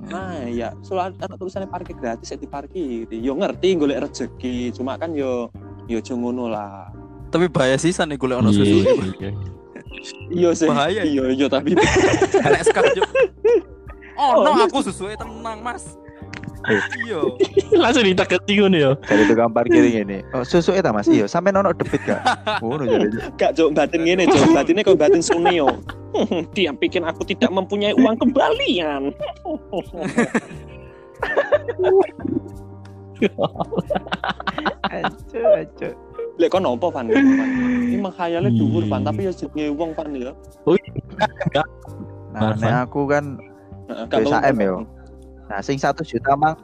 [0.05, 3.17] Nah, ya, soal ada tulisannya parkir gratis ya diparkiri.
[3.17, 5.49] Yo ngerti golek rezeki, cuma kan yo
[5.85, 6.89] yo aja ngono lah.
[7.27, 8.77] Tapi bahaya sisa nih golek ono Iya, susu.
[9.17, 9.31] iya.
[10.29, 10.67] Iya sih.
[10.67, 11.01] Bahaya.
[11.03, 11.73] Iya, iya tapi
[12.93, 13.09] Cuk.
[14.15, 14.65] Oh, no, Oh, iya.
[14.65, 15.97] aku susunya tenang, Mas.
[16.69, 17.21] Iya.
[17.81, 18.91] Langsung diteketi ngono ya.
[19.05, 21.05] jadi tukang parkir ini oh susu eta mas?
[21.05, 22.21] Iya sampe nono debit gak
[22.63, 25.69] ngono jadi gak jok batin ngene jok batinnya kok batin suneo
[26.55, 29.11] dia bikin aku tidak mempunyai uang kembalian.
[34.89, 35.89] Aco aco
[36.35, 40.35] lek kok nopo Van ini menghayalnya dhuwur Van tapi ya jenenge wong Van ya.
[42.35, 43.39] Nah aku kan
[43.87, 44.83] 1M yo.
[45.45, 46.57] Nah sing satu juta mang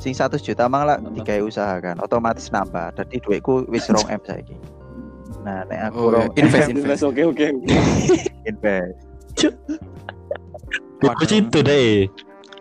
[0.00, 2.96] sing satu juta mang lah digawe usaha kan otomatis nambah.
[2.96, 4.56] Jadi duitku wis rong m saiki.
[5.44, 6.46] Nah nek aku Oh, rong iya.
[6.46, 7.02] invest M, Invest, invest.
[7.04, 7.46] oke oke
[8.46, 8.96] invest.
[11.02, 12.06] Aku situ deh.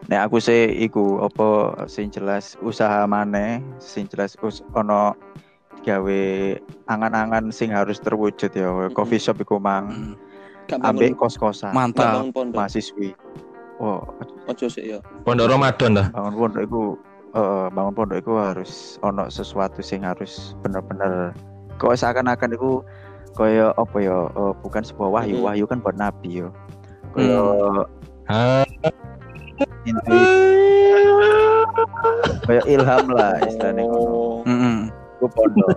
[0.10, 1.48] nek aku sih iku apa
[1.88, 5.16] sing jelas usaha maneh sing jelas us ono
[5.88, 6.22] gawe
[6.92, 8.92] angan-angan sing harus terwujud ya.
[8.92, 10.18] Coffee shop iku mang
[10.68, 11.72] ambek kos-kosan.
[11.72, 12.28] Mantap.
[12.28, 12.52] bangun
[13.82, 16.08] pondok mahasiswi oh ojo sih ya Pondok Ramadan dah.
[16.12, 16.82] bangun pondok iku
[17.32, 21.34] eh, bangun pondok iku harus ono sesuatu sing harus bener-bener
[21.76, 22.86] kok seakan-akan iku
[23.34, 25.48] kaya apa ya eh, bukan sebuah wahyu Mm-mm.
[25.48, 26.50] wahyu kan buat nabi yo
[27.12, 27.40] kaya
[28.30, 28.64] Ah,
[29.84, 30.16] intu
[32.42, 34.88] kaya ilham lah istilahnya oh Mm-mm.
[35.18, 35.70] iku pondok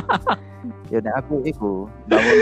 [0.92, 1.72] ya nek aku iku
[2.06, 2.36] bangun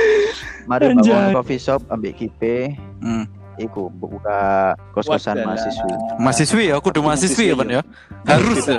[0.64, 1.32] mari bangun Anjay.
[1.32, 3.30] coffee shop ambek kipe Hmm.
[3.58, 5.92] Iku buka kos-kosan mahasiswi.
[6.22, 7.82] Mahasiswi ya, kudu mahasiswi ya, Pan ya.
[8.24, 8.78] Harus ya.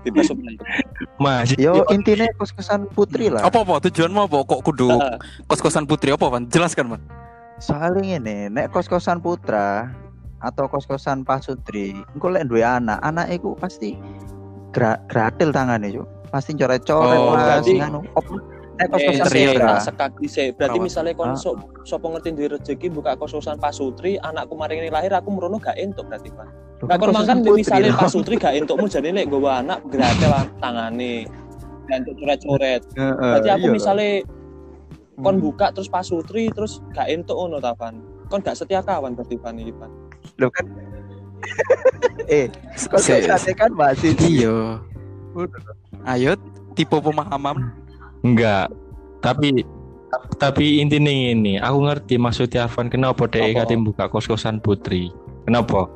[0.00, 0.32] Bebas
[1.20, 3.44] masih yo intinya kos-kosan putri lah.
[3.44, 4.48] Apa-apa tujuanmu apa?
[4.48, 4.88] Kok kudu
[5.44, 6.08] kos-kosan putri?
[6.16, 6.48] Apa, Pan?
[6.48, 7.02] Jelaskan, Pan.
[7.60, 9.92] soalnya ini nek kos-kosan putra
[10.40, 14.00] atau kos-kosan pasutri engko lek duwe anak anak iku pasti
[14.72, 18.24] gra gratil tangane yo pasti coret-coret Oh,
[18.80, 19.82] Eh, interior putra lah.
[19.82, 20.48] sekali sih.
[20.50, 21.36] Berarti misalnya kon Ah.
[21.36, 25.76] so, sopo ngerti duwe rezeki buka kos-kosan pasutri, anakku mari ini lahir aku merono gak
[25.76, 26.48] entuk berarti Pak.
[26.80, 27.98] Nah, kon makan misalnya loh.
[27.98, 30.16] Pak Sutri gak entukmu jadi lek gue anak lah
[30.56, 31.28] tangane.
[31.84, 32.80] Dan coret-coret.
[32.94, 34.24] Heeh, Berarti aku misalnya
[35.18, 35.44] kon Hmm.
[35.44, 38.00] buka terus Pak Sutri terus gak entuk ngono ta Van.
[38.26, 39.92] Kon gak setia kawan berarti Van iki Van.
[40.40, 40.64] Loh kan
[42.30, 44.80] eh kok Se- saya kan masih Iya.
[46.06, 46.32] Ayo
[46.72, 47.76] tipe pemahaman.
[48.24, 48.68] Enggak.
[49.20, 49.64] Tapi
[50.40, 55.12] tapi intinya ini, aku ngerti maksudnya Avan kenapa dia kate buka kos-kosan putri.
[55.46, 55.86] Kenapa?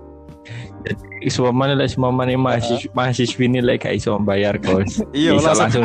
[0.84, 5.00] Jadi semua mana lek semua mana mahasiswa mahasiswi ini lek gak iso bayar kos.
[5.16, 5.84] Iya Bisa langsung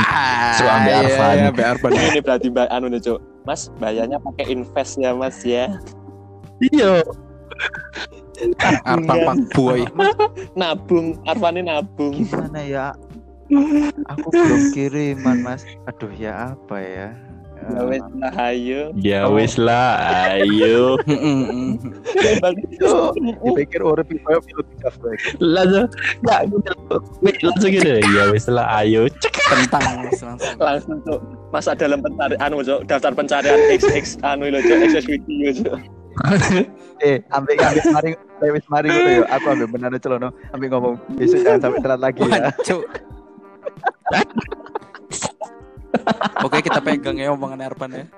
[0.60, 1.34] suruh ambil iya, Arfan.
[1.34, 1.92] iya, ambil Arfan.
[2.12, 3.20] Ini berarti Mbak anu nih, Cuk.
[3.48, 5.66] Mas, bayarnya pakai invest ya, Mas ya.
[6.60, 7.02] Iya.
[8.84, 9.88] Arfan Pak Boy.
[10.60, 12.14] Nabung, Arfani nabung.
[12.20, 12.92] gimana ya?
[14.10, 15.66] Aku belum kiriman mas.
[15.86, 17.10] Aduh ya apa ya?
[17.60, 18.82] Ya wes lah ayo.
[18.96, 19.36] Ya Oh.
[19.36, 19.92] wis lah,
[20.32, 20.96] ayo.
[22.80, 23.12] Yo,
[23.44, 25.20] dipikir orang pipa pilot javrek.
[25.44, 25.92] langsung
[26.24, 26.96] enggak gitu.
[27.20, 27.90] Langsung gitu.
[28.00, 29.12] Ya wis lah, ayo.
[29.12, 29.34] Cek.
[29.44, 30.36] Tentang langsung.
[30.56, 31.20] Langsung Cuk.
[31.52, 32.64] Masa dalam pencarian anu.
[32.64, 34.78] Daftar pencarian XX anu lho, Cuk.
[34.80, 35.80] XX video, Cuk.
[37.00, 38.12] Eh, ambil ambil mari,
[38.52, 39.24] wis mari ngono yo.
[39.32, 42.52] Aku ambil benar celono, ambil ngomong besok jangan sampai telat lagi ya.
[46.46, 48.06] Oke kita pegang ya omongan Arfan ya.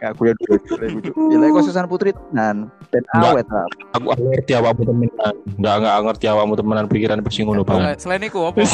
[0.00, 1.12] Gak kuliah dulu, kuliah dulu.
[1.30, 3.30] Ya khususan putri tenan dan Enggak.
[3.36, 3.66] awet lah.
[3.94, 5.34] Aku ngerti awakmu temenan.
[5.60, 8.00] Enggak enggak ngerti awakmu temenan pikiran pasti ngono banget.
[8.00, 8.64] Selain itu apa?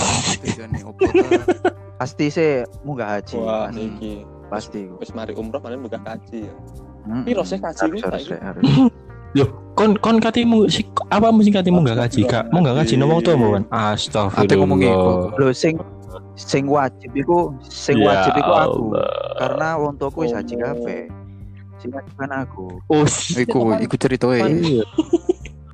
[1.98, 3.36] Pasti sih munggah haji.
[3.42, 3.82] Wah, pasti.
[3.82, 4.14] iki.
[4.46, 4.80] Pasti.
[5.02, 6.54] Wis mari umroh paling ya.
[7.22, 8.42] Piro sih kaji Harus ku harus saiki?
[8.42, 8.62] harus.
[9.34, 12.48] Yo, kon kon katimu si apa mesti katimu enggak gaji, Kak?
[12.50, 13.68] Mau enggak gaji ngomong tuh, Mbak?
[14.32, 14.96] Ate ngomong iku.
[14.96, 15.36] Astagfirullah.
[15.36, 15.74] Lho sing
[16.36, 18.84] sing wajib iku sing Ya wajib iku aku.
[19.36, 21.12] Karena wong tuaku wis haji kabeh.
[21.76, 22.80] Sing wajib kan aku.
[22.88, 23.04] Oh,
[23.36, 24.48] Iku iku ceritanya.
[24.48, 24.84] Iya.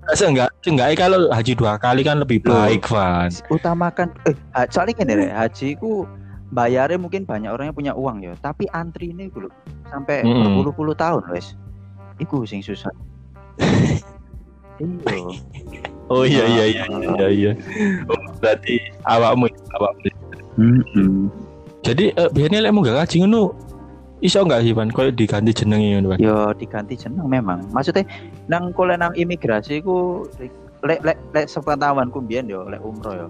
[0.03, 3.31] Masa enggak enggak kalau haji dua kali kan lebih baik, Van.
[3.55, 4.35] Utamakan eh
[4.75, 6.11] soalnya gini deh, haji iku
[6.51, 9.49] bayarnya mungkin banyak orang yang punya uang ya, tapi antri ini lho
[9.88, 10.43] sampai Mm-mm.
[10.43, 11.55] berpuluh-puluh tahun, wes.
[12.19, 12.91] Iku sing susah.
[13.59, 14.01] Iya.
[16.12, 17.53] Oh iya iya iya iya iya.
[18.05, 18.77] Oh, berarti
[19.09, 19.49] awakmu
[19.81, 20.12] awakmu.
[20.61, 21.33] Mm-mm.
[21.81, 23.57] Jadi eh, biasanya lek enggak gaji ngono
[24.21, 24.93] iso enggak sih, Van?
[24.93, 26.21] Kayak diganti jenenge ngono, Van.
[26.21, 27.65] Yo diganti jeneng memang.
[27.73, 28.05] Maksudnya
[28.53, 30.29] nang kole nang imigrasi ku
[30.85, 33.29] lek lek lek sepengetahuanku mbiyen yo lek umroh yo.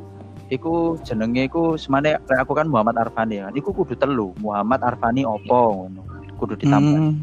[0.50, 3.54] Iku jenenge iku semane lek aku kan Muhammad Arfani kan.
[3.54, 6.02] Iku kudu telu, Muhammad Arfani opo ngono.
[6.35, 6.98] Kudu ditambah.
[6.98, 7.14] Hmm.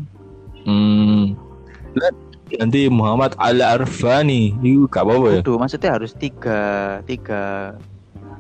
[0.64, 1.24] Hmm.
[2.00, 2.16] Lek
[2.58, 5.42] ganti Muhammad Al Arfani, itu gak apa-apa ya?
[5.46, 6.60] Kudu maksudnya harus tiga
[7.06, 7.76] tiga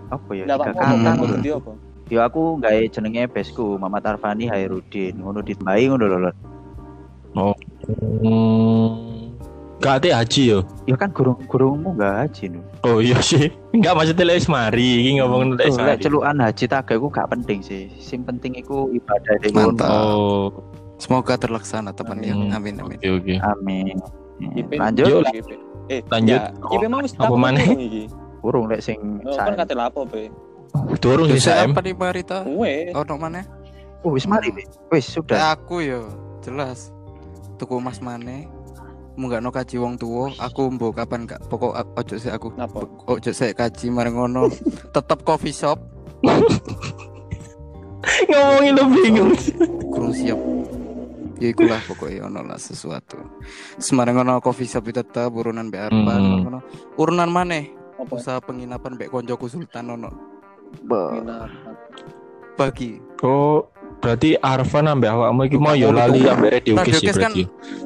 [0.10, 0.45] apa ya?
[0.50, 0.82] Tiga kata.
[0.82, 1.41] Hmm.
[1.45, 1.72] apa?
[2.10, 5.22] Yo aku gawe jenenge besku Muhammad Arfani Hairudin.
[5.22, 6.17] Ngono ditambahi ngono lho.
[6.26, 6.34] lho.
[8.19, 9.10] Hmm.
[9.80, 10.60] Gak ate haji yo.
[10.84, 12.60] Ya kan gurung-gurungmu enggak haji nu.
[12.84, 13.48] Oh iya sih.
[13.72, 16.04] Enggak maksudnya lek mari, iki ngomong lek Oh, lek mari.
[16.04, 17.88] celukan haji tak iku gak penting sih.
[17.95, 19.56] Sing penting iku ibadah dhewe.
[19.56, 19.88] Mantap.
[19.88, 20.52] Oh,
[21.00, 22.36] Semoga terlaksana teman ya.
[22.36, 22.52] Hmm.
[22.52, 22.98] Amin amin.
[23.00, 23.34] oke oke.
[23.40, 23.96] Amin.
[24.40, 25.50] IP Lanjut Yuk, IP.
[25.90, 26.38] Eh, lanjut.
[26.38, 28.06] ya, IP mau wis Apa iki.
[28.40, 30.32] burung lek sing Oh, kan kate lapo, Be.
[31.02, 31.74] Durung sih Sam.
[31.74, 32.46] apa Marita?
[32.46, 32.94] Wes.
[32.96, 33.44] Oh, no mana?
[34.06, 34.64] Oh, wis mari Be.
[34.92, 35.36] Wis sudah.
[35.36, 36.08] Lek aku yo
[36.40, 36.92] jelas.
[37.58, 38.48] Tuku Mas Mane.
[39.20, 42.56] Munggah no kaji wong tuwa, aku mbok kapan gak pokok ojo sik aku.
[42.56, 42.88] Napa?
[43.04, 44.48] Ojo sik kaji mareng ngono.
[44.96, 45.76] Tetep coffee shop
[48.32, 49.32] Ngomongin lo bingung.
[49.92, 50.40] kurang siap.
[51.39, 53.15] Ya ikulah pokoknya ono lah sesuatu.
[53.78, 56.38] Semarang ono coffee shop itu tetep urunan mbek Arfan Hmm.
[56.43, 56.60] ngono.
[56.95, 58.13] Urunan maneh Apa?
[58.13, 60.10] usaha penginapan mbek koncoku Sultan ono
[60.78, 61.49] Be- Penginapan.
[62.54, 63.02] bagi.
[63.19, 63.65] Oh,
[63.97, 67.32] berarti Arfan ambek awakmu iki mau yo lali ambek radio Radio Kiss ya Kiss kan
[67.32, 67.43] berarti.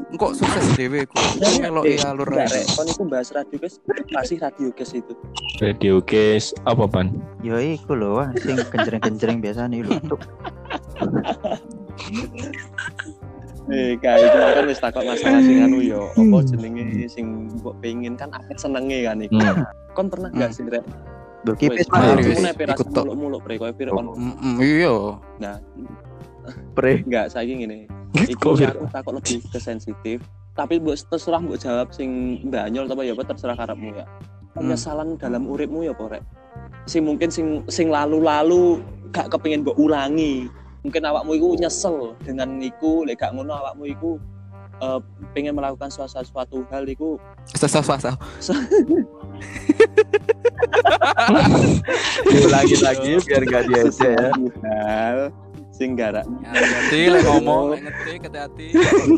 [0.09, 1.13] Engkok sukses dhewe ku.
[1.57, 2.65] Melok Eh, alur Rek.
[2.69, 3.79] Kon iku bahas radio guys,
[4.11, 5.13] masih radio guys itu.
[5.57, 7.07] Radio Kiss apa pan?
[7.39, 9.95] Yo iku lho wah sing kencreng-kencreng biasa nih lho.
[13.71, 18.19] Eh, kayak itu kan wis takut masalah sing anu yo, apa jenenge sing mbok pengen
[18.19, 19.39] kan akeh senenge kan iku.
[19.39, 19.63] Hmm.
[19.95, 20.84] Kon pernah gak sih, Rek?
[21.47, 22.36] Lho ki wis Wis, mari, mari wis.
[22.36, 23.04] Aku nek pirasa ikut tok.
[23.08, 24.15] muluk-muluk pre koyo piro kon.
[24.19, 24.95] Mm, iya.
[25.39, 25.56] Nah,
[26.76, 27.04] pre.
[27.08, 27.88] enggak saiki ngene.
[28.34, 30.19] Iku aku takut lebih ke sensitif.
[30.54, 34.06] Tapi mbok terserah mbok jawab sing mbanyol apa ya apa terserah karepmu ya.
[34.54, 36.23] Penyesalan dalam uripmu ya apa rek?
[36.84, 38.84] Sing mungkin sing sing lalu-lalu
[39.15, 40.52] gak kepengin mbok ulangi.
[40.83, 44.19] Mungkin awakmu iku nyesel dengan iku, lek gak ngono awakmu iku
[44.83, 44.99] eh,
[45.31, 47.15] pengen melakukan suatu, suatu hal iku
[47.47, 48.11] Sasa sasa.
[52.27, 54.31] Diulangi lagi biar gak diajak ya.
[54.67, 55.17] hal
[55.73, 58.67] sing gara Hati-hati lek ngomong, ngetik hati-hati.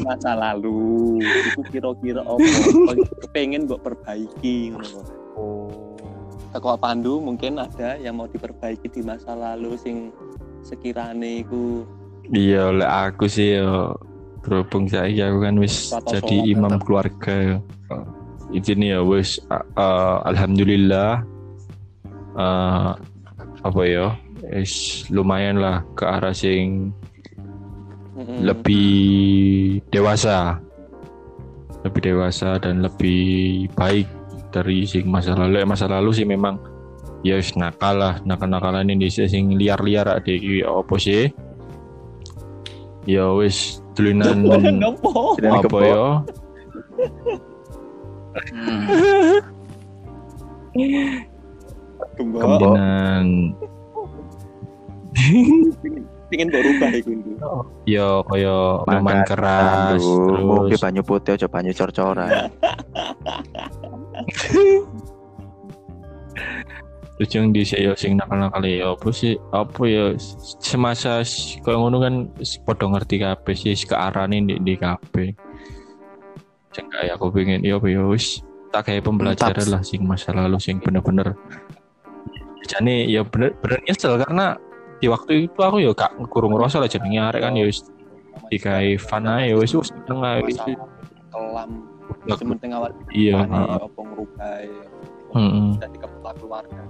[0.05, 1.19] masa lalu
[1.51, 2.93] iku kira-kira apa
[3.25, 5.01] kepengen mbok perbaiki ngono.
[5.35, 5.97] Oh.
[6.55, 10.15] Teko Pandu mungkin ada yang mau diperbaiki di masa lalu sing
[10.65, 11.85] sekirane iku
[12.25, 13.93] Iya, oleh aku sih yo
[14.41, 16.85] berhubung saya aku kan wis jadi imam tetap.
[16.85, 17.57] keluarga ya.
[18.49, 21.21] Ini ya wis a- alhamdulillah
[22.33, 22.89] eh,
[23.61, 24.13] apa ya
[24.53, 26.89] wis lumayan lah ke arah sing
[28.17, 28.41] mm-mm.
[28.41, 28.89] lebih
[29.89, 30.57] dewasa
[31.85, 34.09] lebih dewasa dan lebih baik
[34.49, 36.57] dari sing masa lalu masa lalu sih memang
[37.25, 41.33] ya wis nakal lah nakal nakalan ini sing liar liar ada iki apa sih
[43.09, 43.81] ya wis?
[43.97, 44.45] Tulinan
[45.41, 46.21] apa ya
[50.75, 51.23] Hmm.
[52.19, 53.55] Tulinan
[56.25, 57.53] Pengen mbok rubah iku Ndu.
[57.87, 62.49] ya kaya minuman Makan, keras terus banyu putih aja banyu cor-coran.
[67.15, 69.39] terus yang di ya sing nakal nakal ya apa sih?
[69.55, 70.05] Apa ya?
[70.59, 71.23] Semasa
[71.63, 75.31] kaya ngono kan s- podo ngerti kabeh sih ke arah di di kabeh.
[76.75, 78.43] Sing kayak aku pengen ya apa ya wis
[78.75, 81.39] tak kayak pembelajaran lah sing masa lalu sing bener-bener.
[82.67, 84.59] Jadi ya bener bener nyesel karena
[84.99, 87.85] di waktu itu aku ya gak kurung ngerasa lah jenenge arek kan ya wis
[88.51, 90.59] dikai fun aja ya wis wis aja wis.
[91.31, 91.69] Kelam.
[92.25, 93.45] Penting awal iya.
[93.45, 93.79] ane heeh.
[95.35, 95.69] Ngerubah Heeh.
[95.81, 96.81] jadi kepala keluarga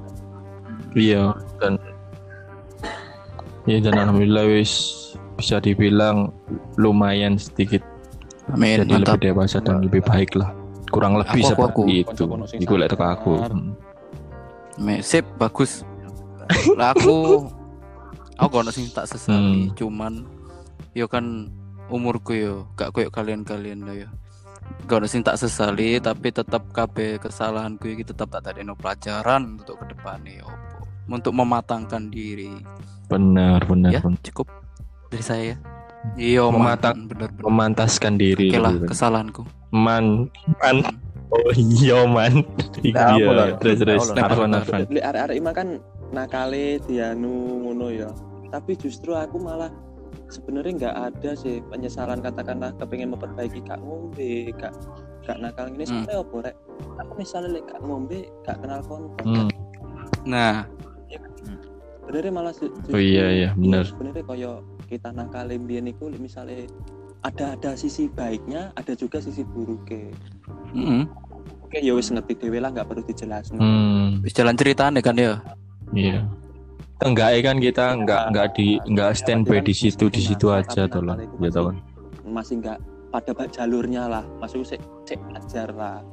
[0.94, 1.24] Iya
[1.60, 1.74] dan
[3.66, 4.74] ya dan alhamdulillah wis
[5.36, 6.32] bisa dibilang
[6.76, 7.84] lumayan sedikit
[8.48, 9.18] Amin, jadi mantap.
[9.18, 10.54] lebih dewasa dan lebih baik lah
[10.88, 11.82] kurang lebih Aku, aku, seperti aku.
[11.84, 13.32] itu Konco-konco sing iku lek teko aku.
[13.42, 13.74] Hmm.
[14.78, 15.82] Me, sip, bagus.
[16.78, 17.50] Lah aku
[18.36, 19.74] aku kono sing tak sesali, Hmm.
[19.74, 20.14] cuman
[20.94, 21.50] yo kan
[21.88, 24.08] umurku yo gak koyo kalian-kalian lah yo.
[24.86, 29.90] Gak sing tak sesali tapi tetap kabeh kesalahanku iki tetap tak tadeno pelajaran untuk ke
[29.90, 30.86] depannya opo.
[31.10, 32.54] Untuk mematangkan diri.
[33.06, 34.18] benar benar ya, benar.
[34.26, 34.50] cukup
[35.10, 35.54] dari saya.
[36.18, 37.46] Iya, Mematang- bener-bener.
[37.46, 39.42] memantaskan diri Oke lah, kesalahanku.
[39.70, 40.30] man
[40.62, 40.82] man
[41.30, 42.46] oh iya man
[42.82, 44.62] iya terus terus Arfan apa?
[44.62, 45.68] Arfan Lek arek-arek ima kan
[46.10, 47.34] nakale dianu
[47.66, 48.10] ngono ya.
[48.50, 49.70] Tapi justru aku malah
[50.28, 54.74] sebenarnya nggak ada sih penyesalan katakanlah kepengen memperbaiki kak ngombe, kak
[55.24, 56.06] gak nakal ini Hmm.
[56.06, 56.56] sebenarnya apa rek?
[56.98, 59.26] Aku misalnya lek gak ngombe, gak kenal konten.
[59.26, 59.50] Hmm.
[60.24, 60.56] Nah,
[62.06, 63.82] Sebenarnya malah ju- Oh iya, iya, bener.
[63.84, 64.52] Sebenarnya koyo
[64.86, 66.70] kita nakal mbiyen lek misalnya
[67.24, 70.14] ada ada sisi baiknya, ada juga sisi buruknya.
[70.72, 71.04] heeh.
[71.66, 73.58] Oke, ya wis ngerti dhewe lah nggak perlu dijelasin.
[73.58, 75.42] hmm Wis jalan ceritane kan ya.
[75.92, 76.22] iya
[77.04, 81.72] enggak kan kita enggak enggak di enggak standby di situ di situ aja lah gitu
[81.72, 81.76] kan
[82.26, 82.80] masih nggak
[83.16, 84.24] pada jalurnya lah.
[84.44, 86.04] Masuk sik sik ajar lah.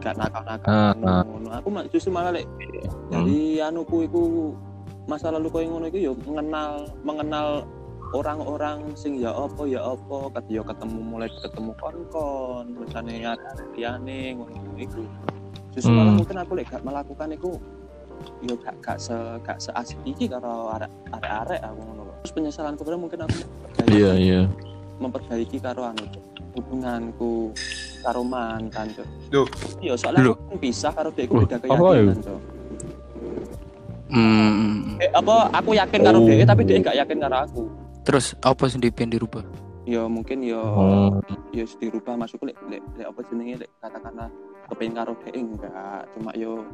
[0.00, 1.20] Gak nakal nakal Ah, ah.
[1.24, 1.48] ngono.
[1.52, 2.48] Aku mah justru malah lek
[3.06, 3.22] Hmm.
[3.22, 4.22] dari anuku iku
[5.06, 7.48] masa lalu koyo ngono iku ya mengenal mengenal
[8.14, 13.36] orang-orang sing ya apa ya apa kat ya ketemu mulai ketemu kon-kon misalnya
[13.76, 15.04] liyane ngono iku.
[15.76, 16.18] Justru malah Hmm.
[16.24, 17.52] mungkin aku lek gak melakukan iku
[18.40, 22.82] yo gak gak se gak seasik iki karo arek arek aku ngono lho terus penyesalanku
[22.82, 24.40] bener mungkin aku memperbaiki- iya iya
[24.96, 26.04] memperbaiki karo anu
[26.52, 27.52] hubunganku
[28.00, 29.48] karo mantan cok Duh.
[29.78, 30.34] iya soalnya Loh.
[30.34, 32.40] aku kan pisah karo dia Wah, beda keyakinan cok
[34.06, 34.96] Hmm.
[34.96, 36.24] eh, apa aku yakin karo Oh.
[36.24, 37.62] dia tapi dia gak yakin karo aku
[38.02, 39.42] Terus apa sing dipen dirubah?
[39.82, 44.26] ya mungkin ya oh ya dirubah masuk lek lek lek apa jenenge lek katakanlah
[44.66, 46.66] kepengin karo dia enggak cuma yo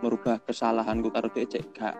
[0.00, 1.64] merubah kesalahanku karo dia cek.
[1.74, 1.94] Gak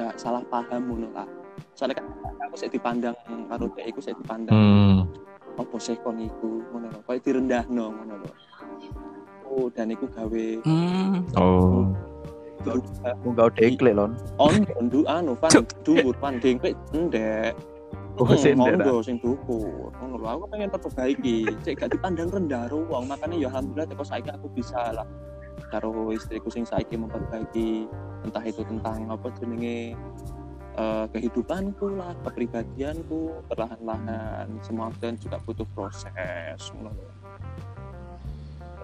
[0.00, 1.28] gak salah paham ngono lah
[1.76, 2.06] soalnya kan
[2.48, 3.16] aku sik dipandang
[3.48, 4.96] karo dia iku sik dipandang hmm.
[5.60, 7.00] apa sih kon iku ngono lho.
[7.04, 8.32] Koyo direndahno ngono lho.
[9.50, 11.26] Oh dan iku gawe Hmm.
[11.36, 11.90] oh.
[13.24, 14.12] Enggak udah iklik lon.
[14.36, 15.52] on ndu anu pan
[15.84, 17.56] dhuwur pan dengklik ndek.
[18.20, 19.92] Oh, sing ndek, Monggo sing dhuwur.
[20.00, 21.48] Ngono lho aku pengen perbaiki.
[21.64, 23.08] Cek gak dipandang rendah ruang.
[23.08, 25.08] Makanya ya alhamdulillah teko saiki aku bisa lah
[25.70, 27.86] karo istriku sing saiki memperbaiki
[28.20, 29.94] entah itu tentang apa jenenge
[30.72, 36.10] eh, kehidupanku lah kepribadianku perlahan-lahan semua dan juga butuh proses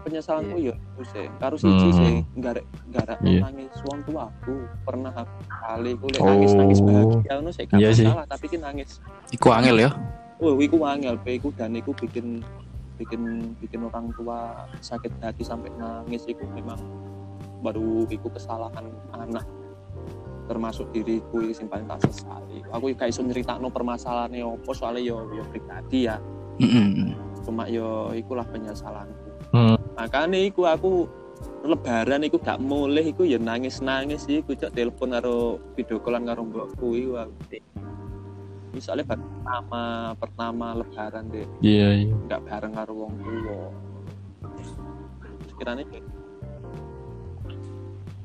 [0.07, 1.99] penyesalanku ya itu sih karo siji Hmm.
[1.99, 2.63] sih garek
[2.95, 3.41] garek Iya.
[3.43, 4.55] nangis wong tuaku
[4.87, 6.31] pernah aku kali ku lek Oh.
[6.31, 8.07] nangis nangis bahagia ngono sih gak sih.
[8.07, 8.91] masalah tapi ki nangis
[9.29, 9.91] Iku angel ya.
[10.37, 12.45] Wah, iku angel, pe iku dan iku bikin
[12.97, 16.81] bikin bikin orang tua sakit hati sampai nangis iku memang
[17.61, 19.45] baru iku kesalahan anak
[20.47, 25.43] termasuk diriku sing paling tak sesali aku gak iso nyeritakno permasalahannya opo soalnya yo yo
[25.51, 26.17] pribadi ya.
[27.43, 29.27] Cuma yo ikulah penyesalanku.
[29.55, 29.79] Hmm.
[29.95, 31.07] makanya iku aku
[31.67, 36.43] lebaran iku gak mulai iku ya nangis nangis iku cok telepon karo video callan karo
[36.47, 37.35] mbokku iku aku
[38.77, 39.83] Ini soalnya baru pertama
[40.21, 42.13] pertama lebaran deh Iya, iya.
[42.29, 43.61] nggak bareng karo wong tua
[45.49, 45.85] sekiranya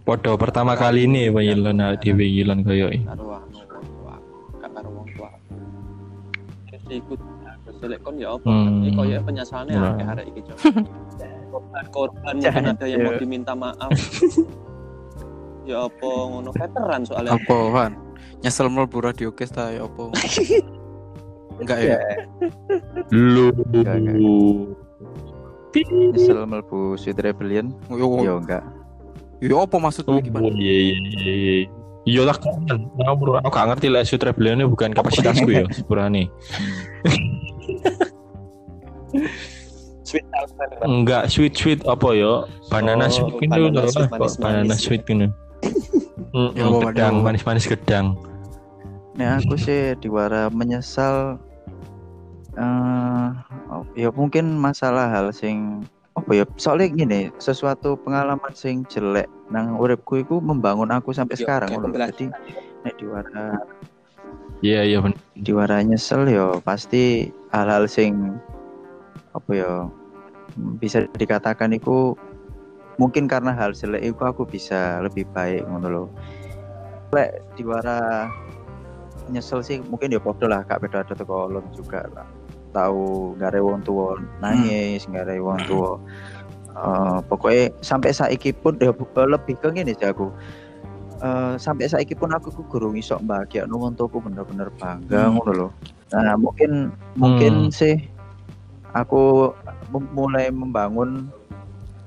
[0.04, 3.08] Podo pertama kali ini pengilan dhewe ngilan koyo iki.
[3.08, 4.16] karo anu wong tua
[4.60, 5.30] gak karo wong tua
[6.68, 7.20] terus ikut.
[7.80, 8.43] Selek kon ya apa?
[8.43, 8.84] Hmm.
[8.84, 9.95] ini koyo penyesalannya Nah.
[9.95, 10.58] akeh arek iki cok.
[11.47, 13.88] Korban korban mungkin ada yang mau diminta maaf.
[15.64, 16.49] Ya apa ngono.
[16.52, 17.38] Veteran soalnya.
[17.39, 18.11] Apa Van?
[18.42, 20.10] Nyesel mlebu radio kes ta ya apa?
[21.62, 21.98] Enggak ya?
[23.14, 23.54] Lu.
[23.70, 24.18] Enggak, enggak.
[26.18, 27.70] Nyesel mlebu Sweet Rebellion?
[27.88, 28.64] Yo, Yo enggak.
[29.42, 30.54] yo apa maksudmu Oh, Van?
[30.54, 31.34] iya iya iya.
[31.34, 31.56] iya.
[32.02, 32.82] Iya lah kan,
[33.14, 36.34] bro, aku gak ngerti lah shoot rebellion ini bukan kapasitasku ya, sepurane.
[40.02, 40.26] sweet
[40.82, 42.50] Enggak sweet sweet apa ya?
[42.74, 44.10] Banana Oh, sweet gitu banana sweet,
[44.42, 45.30] banana sweet gitu.
[46.34, 48.18] Mm, Ya, mm, gedang manis-manis gedang.
[49.12, 51.36] Nah, aku sih diwara menyesal
[52.51, 53.28] eh
[53.95, 55.88] ya mungkin masalah hal sing
[56.20, 61.47] apa ya soalnya gini sesuatu pengalaman sing jelek nang uripku iku membangun aku sampai Yo,
[61.47, 61.95] sekarang ngono lho.
[61.95, 62.12] pembelajaran.
[62.12, 62.26] jadi
[62.84, 63.47] nek diwara
[64.62, 65.18] Iya iya bener.
[65.39, 68.36] diwara nyesel yo pasti hal-hal sing
[69.32, 69.72] apa ya
[70.84, 72.20] bisa dikatakan iku
[72.99, 76.03] mungkin karena hal jelek iku aku bisa lebih baik ngono lho
[77.16, 78.28] lek diwara
[79.30, 82.26] nyesel sih mungkin ya podo lah kak beda ada teko lon juga lah
[82.72, 85.99] tahu gak ada wong tua nangis gak ada wong tua
[86.72, 90.32] Eh, pokoknya sampai saiki pun ya eh, lebih ke gini sih aku
[91.22, 95.36] Eh, sampai saiki pun aku ku gurung iso bahagia no wong tuaku bener-bener bangga Hmm.
[95.38, 95.72] ngono loh
[96.15, 97.76] nah mungkin mungkin Hmm.
[97.76, 97.99] sih
[98.95, 99.51] aku
[100.15, 101.28] mulai membangun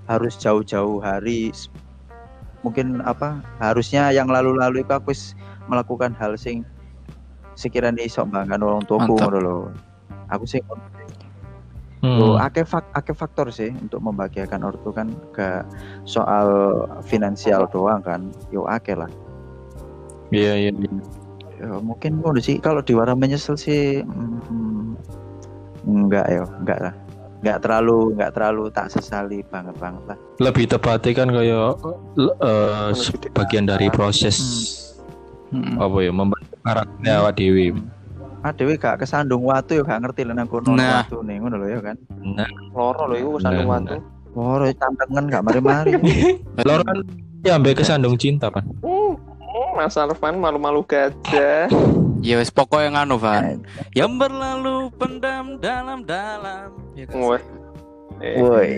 [0.09, 1.53] harus jauh-jauh hari
[2.65, 5.13] mungkin apa harusnya yang lalu-lalu itu aku
[5.69, 6.65] melakukan hal sing
[7.55, 9.61] sekiranya iso bangga orang tuaku ngono loh
[10.31, 10.61] aku sih
[12.05, 12.21] Hmm.
[12.21, 15.65] Yo, akeh fak akeh faktor sih untuk membahagiakan ortu kan gak
[16.05, 18.29] soal finansial doang kan.
[18.53, 19.09] Yo akeh lah.
[20.29, 20.71] Iya iya.
[21.57, 22.61] Yo, mungkin ngono sih.
[22.61, 25.01] Kalau diwara menyesal sih mm,
[25.89, 26.95] enggak ya enggak lah.
[27.41, 30.19] Enggak terlalu enggak terlalu tak sesali banget banget lah.
[30.45, 31.73] Lebih tepatnya kan kayak
[32.21, 34.37] eh, sebagian dari proses
[35.57, 35.81] Mm-mm.
[35.81, 36.13] apa ya
[36.65, 37.77] karakter awak dewi.
[38.41, 41.01] Adewe gak kesandung watu yo gak ngerti lah nang kono Nah.
[41.01, 43.97] watu nih ngono lho ya kan Nah, loro lho iku kesandung Nah, watu
[44.35, 45.93] Woro tantengan gak mari-mari
[46.69, 46.97] lor kan
[47.41, 48.69] ya ambek kesandung cinta kan.
[48.85, 49.17] Hmm,
[49.73, 51.73] Mas Alvan malu-malu gajah
[52.27, 53.65] Ya wis pokoknya nganu Van.
[53.93, 56.73] Yang berlalu pendam dalam-dalam.
[56.97, 57.21] Ya kan?
[58.19, 58.73] Eh, woi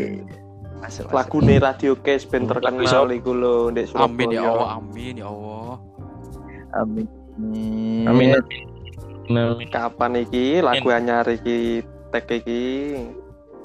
[0.76, 4.44] masuk lagu nih radio case ben terkenal iku lho ndek Amin ya.
[4.44, 5.74] Allah, amin ya Allah.
[6.76, 7.06] amin
[7.36, 8.04] Amin.
[8.08, 8.32] Amin.
[9.68, 11.82] kapan iki lagu anyar iki
[12.14, 13.02] tek iki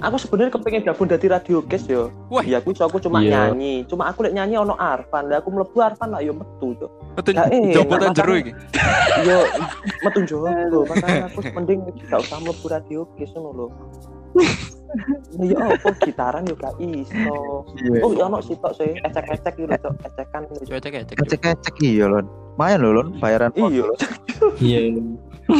[0.02, 2.42] aku sebenarnya kepengen gabung dari radio case yo Wah.
[2.42, 3.54] ya aku aku cuma Iya.
[3.54, 6.90] nyanyi cuma aku lek nyanyi ono Arfan lah aku mlebu Arfan lah yo metu Cuk.
[7.14, 7.38] Betul.
[7.38, 8.34] Ya, eh, Jobotan makan.
[8.42, 8.52] iki.
[9.22, 9.38] yo
[10.02, 13.66] metu jowo makanya aku mending gak usah mlebu radio case ngono lho
[15.40, 17.64] Ya apa gitaran yo gak iso.
[18.04, 19.88] Oh, ya ono sitok sih, ecek-ecek gitu.
[20.04, 20.68] Ecekan gitu.
[20.68, 21.16] Coba cek ya, cek.
[21.16, 23.08] ngecek-ngecek iya lon lumayan lho lon.
[23.18, 23.68] Bayaran Iya,
[24.60, 24.80] Iya.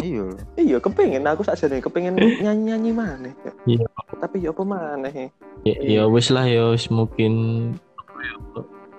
[0.03, 0.37] iya lho.
[0.57, 3.31] iya kepengen aku saja nih kepengen nyanyi-nyanyi mana.
[3.67, 3.87] Iya.
[4.21, 5.09] Tapi ya apa mana
[5.63, 7.33] Ya, ya wis lah ya wis mungkin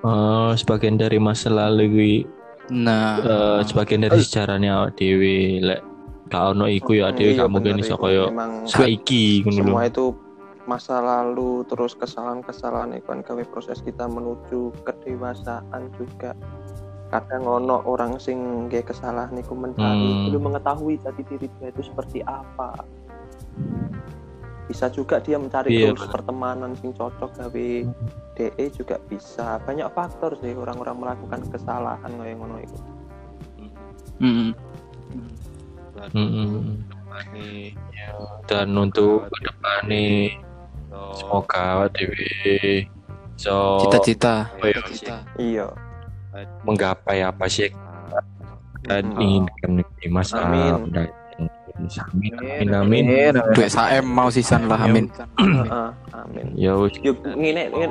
[0.04, 2.16] eh sebagian dari masa lalu gue
[2.72, 5.84] Nah, eh, sebagian dari sejarahnya awak dewi lek
[6.32, 8.32] gak ono iku ya dewi Iya, gak mungkin iso koyo
[8.64, 10.16] saiki ngono semua itu
[10.64, 16.32] masa lalu terus kesalahan-kesalahan itu kan gawe proses kita menuju kedewasaan juga
[17.14, 20.26] kadang ono orang sing nggih kesalahan iku mencari Hmm.
[20.28, 22.74] belum mengetahui jati diri dia itu seperti apa.
[24.66, 27.70] Bisa juga dia mencari Iya, terus pertemanan sing cocok gawe
[28.34, 29.62] DE juga bisa.
[29.62, 32.78] Banyak faktor sih orang-orang melakukan kesalahan kayak ngono itu
[34.20, 34.52] mm
[36.14, 36.82] Mm-mm.
[37.94, 38.10] Ya,
[38.50, 40.34] dan untuk ke depannya
[41.14, 42.90] semoga dewi
[43.38, 44.50] so cita-cita.
[44.50, 45.18] apa ya, Cita-cita.
[45.38, 45.68] iya
[46.62, 47.70] menggapai apa sih
[48.84, 49.22] dan Mm.
[49.22, 50.74] inginkan di masa Amin.
[50.84, 51.22] mendatang.
[51.74, 52.34] Amin
[52.70, 53.04] amin amin.
[53.52, 55.10] Duit saem mau sisan lah, amin.
[55.10, 57.90] Heeh, amin Ya wis yuk ngene Amin.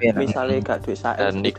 [0.00, 0.14] amin.
[0.16, 0.98] misalnya gak duit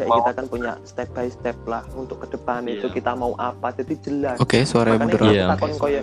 [0.04, 2.96] mau- kita kan punya step by step lah untuk ke depan itu Iya.
[2.96, 5.22] kita mau apa jadi jelas Oke, suara mundur.
[5.24, 5.54] Iya.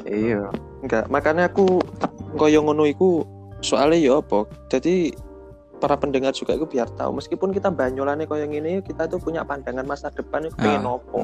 [0.07, 0.43] Iya.
[0.81, 1.83] enggak makanya aku
[2.35, 3.27] koyo ngono iku
[3.59, 5.11] soalnya ya apa jadi
[5.81, 9.83] para pendengar juga itu biar tahu meskipun kita banyolane koyo ngene kita tuh punya pandangan
[9.83, 10.95] masa depan itu pengen Ah.
[10.95, 11.19] opo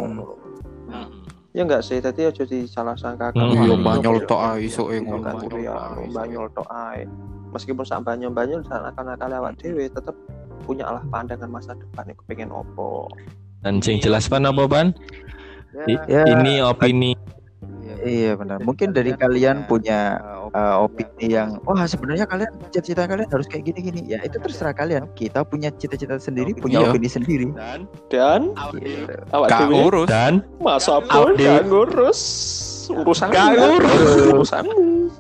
[0.87, 1.13] Hmm.
[1.51, 3.53] ya enggak sih tadi aja disalah sangka Hmm.
[3.61, 3.85] Yo Hmm.
[3.85, 7.05] banyol tok ae iso e ngono kan anu, banyol tok ae
[7.51, 10.17] meskipun sak banyol banyol sak akan akal lewat dhewe tetep
[10.63, 13.07] punya lah pandangan masa depan iku pengen opo
[13.61, 14.95] Dan sing jelas pan apa pan?
[15.85, 16.23] I- Ya.
[16.25, 17.13] Ini opini
[17.99, 18.59] Iya benar.
[18.61, 20.21] Mungkin dari kalian punya
[20.51, 24.05] uh, opini yang wah sebenarnya kalian cita-cita kalian harus kayak gini-gini.
[24.05, 25.09] Ya itu terserah kalian.
[25.13, 26.91] Kita punya cita-cita sendiri, punya Iya.
[26.91, 27.49] opini sendiri.
[28.09, 29.15] dan Gitu.
[29.33, 30.09] awak Gak urus.
[30.09, 32.21] dan masa pun gak ngurus
[32.87, 34.11] urusan Gak ngurus.
[34.31, 35.11] urusanmu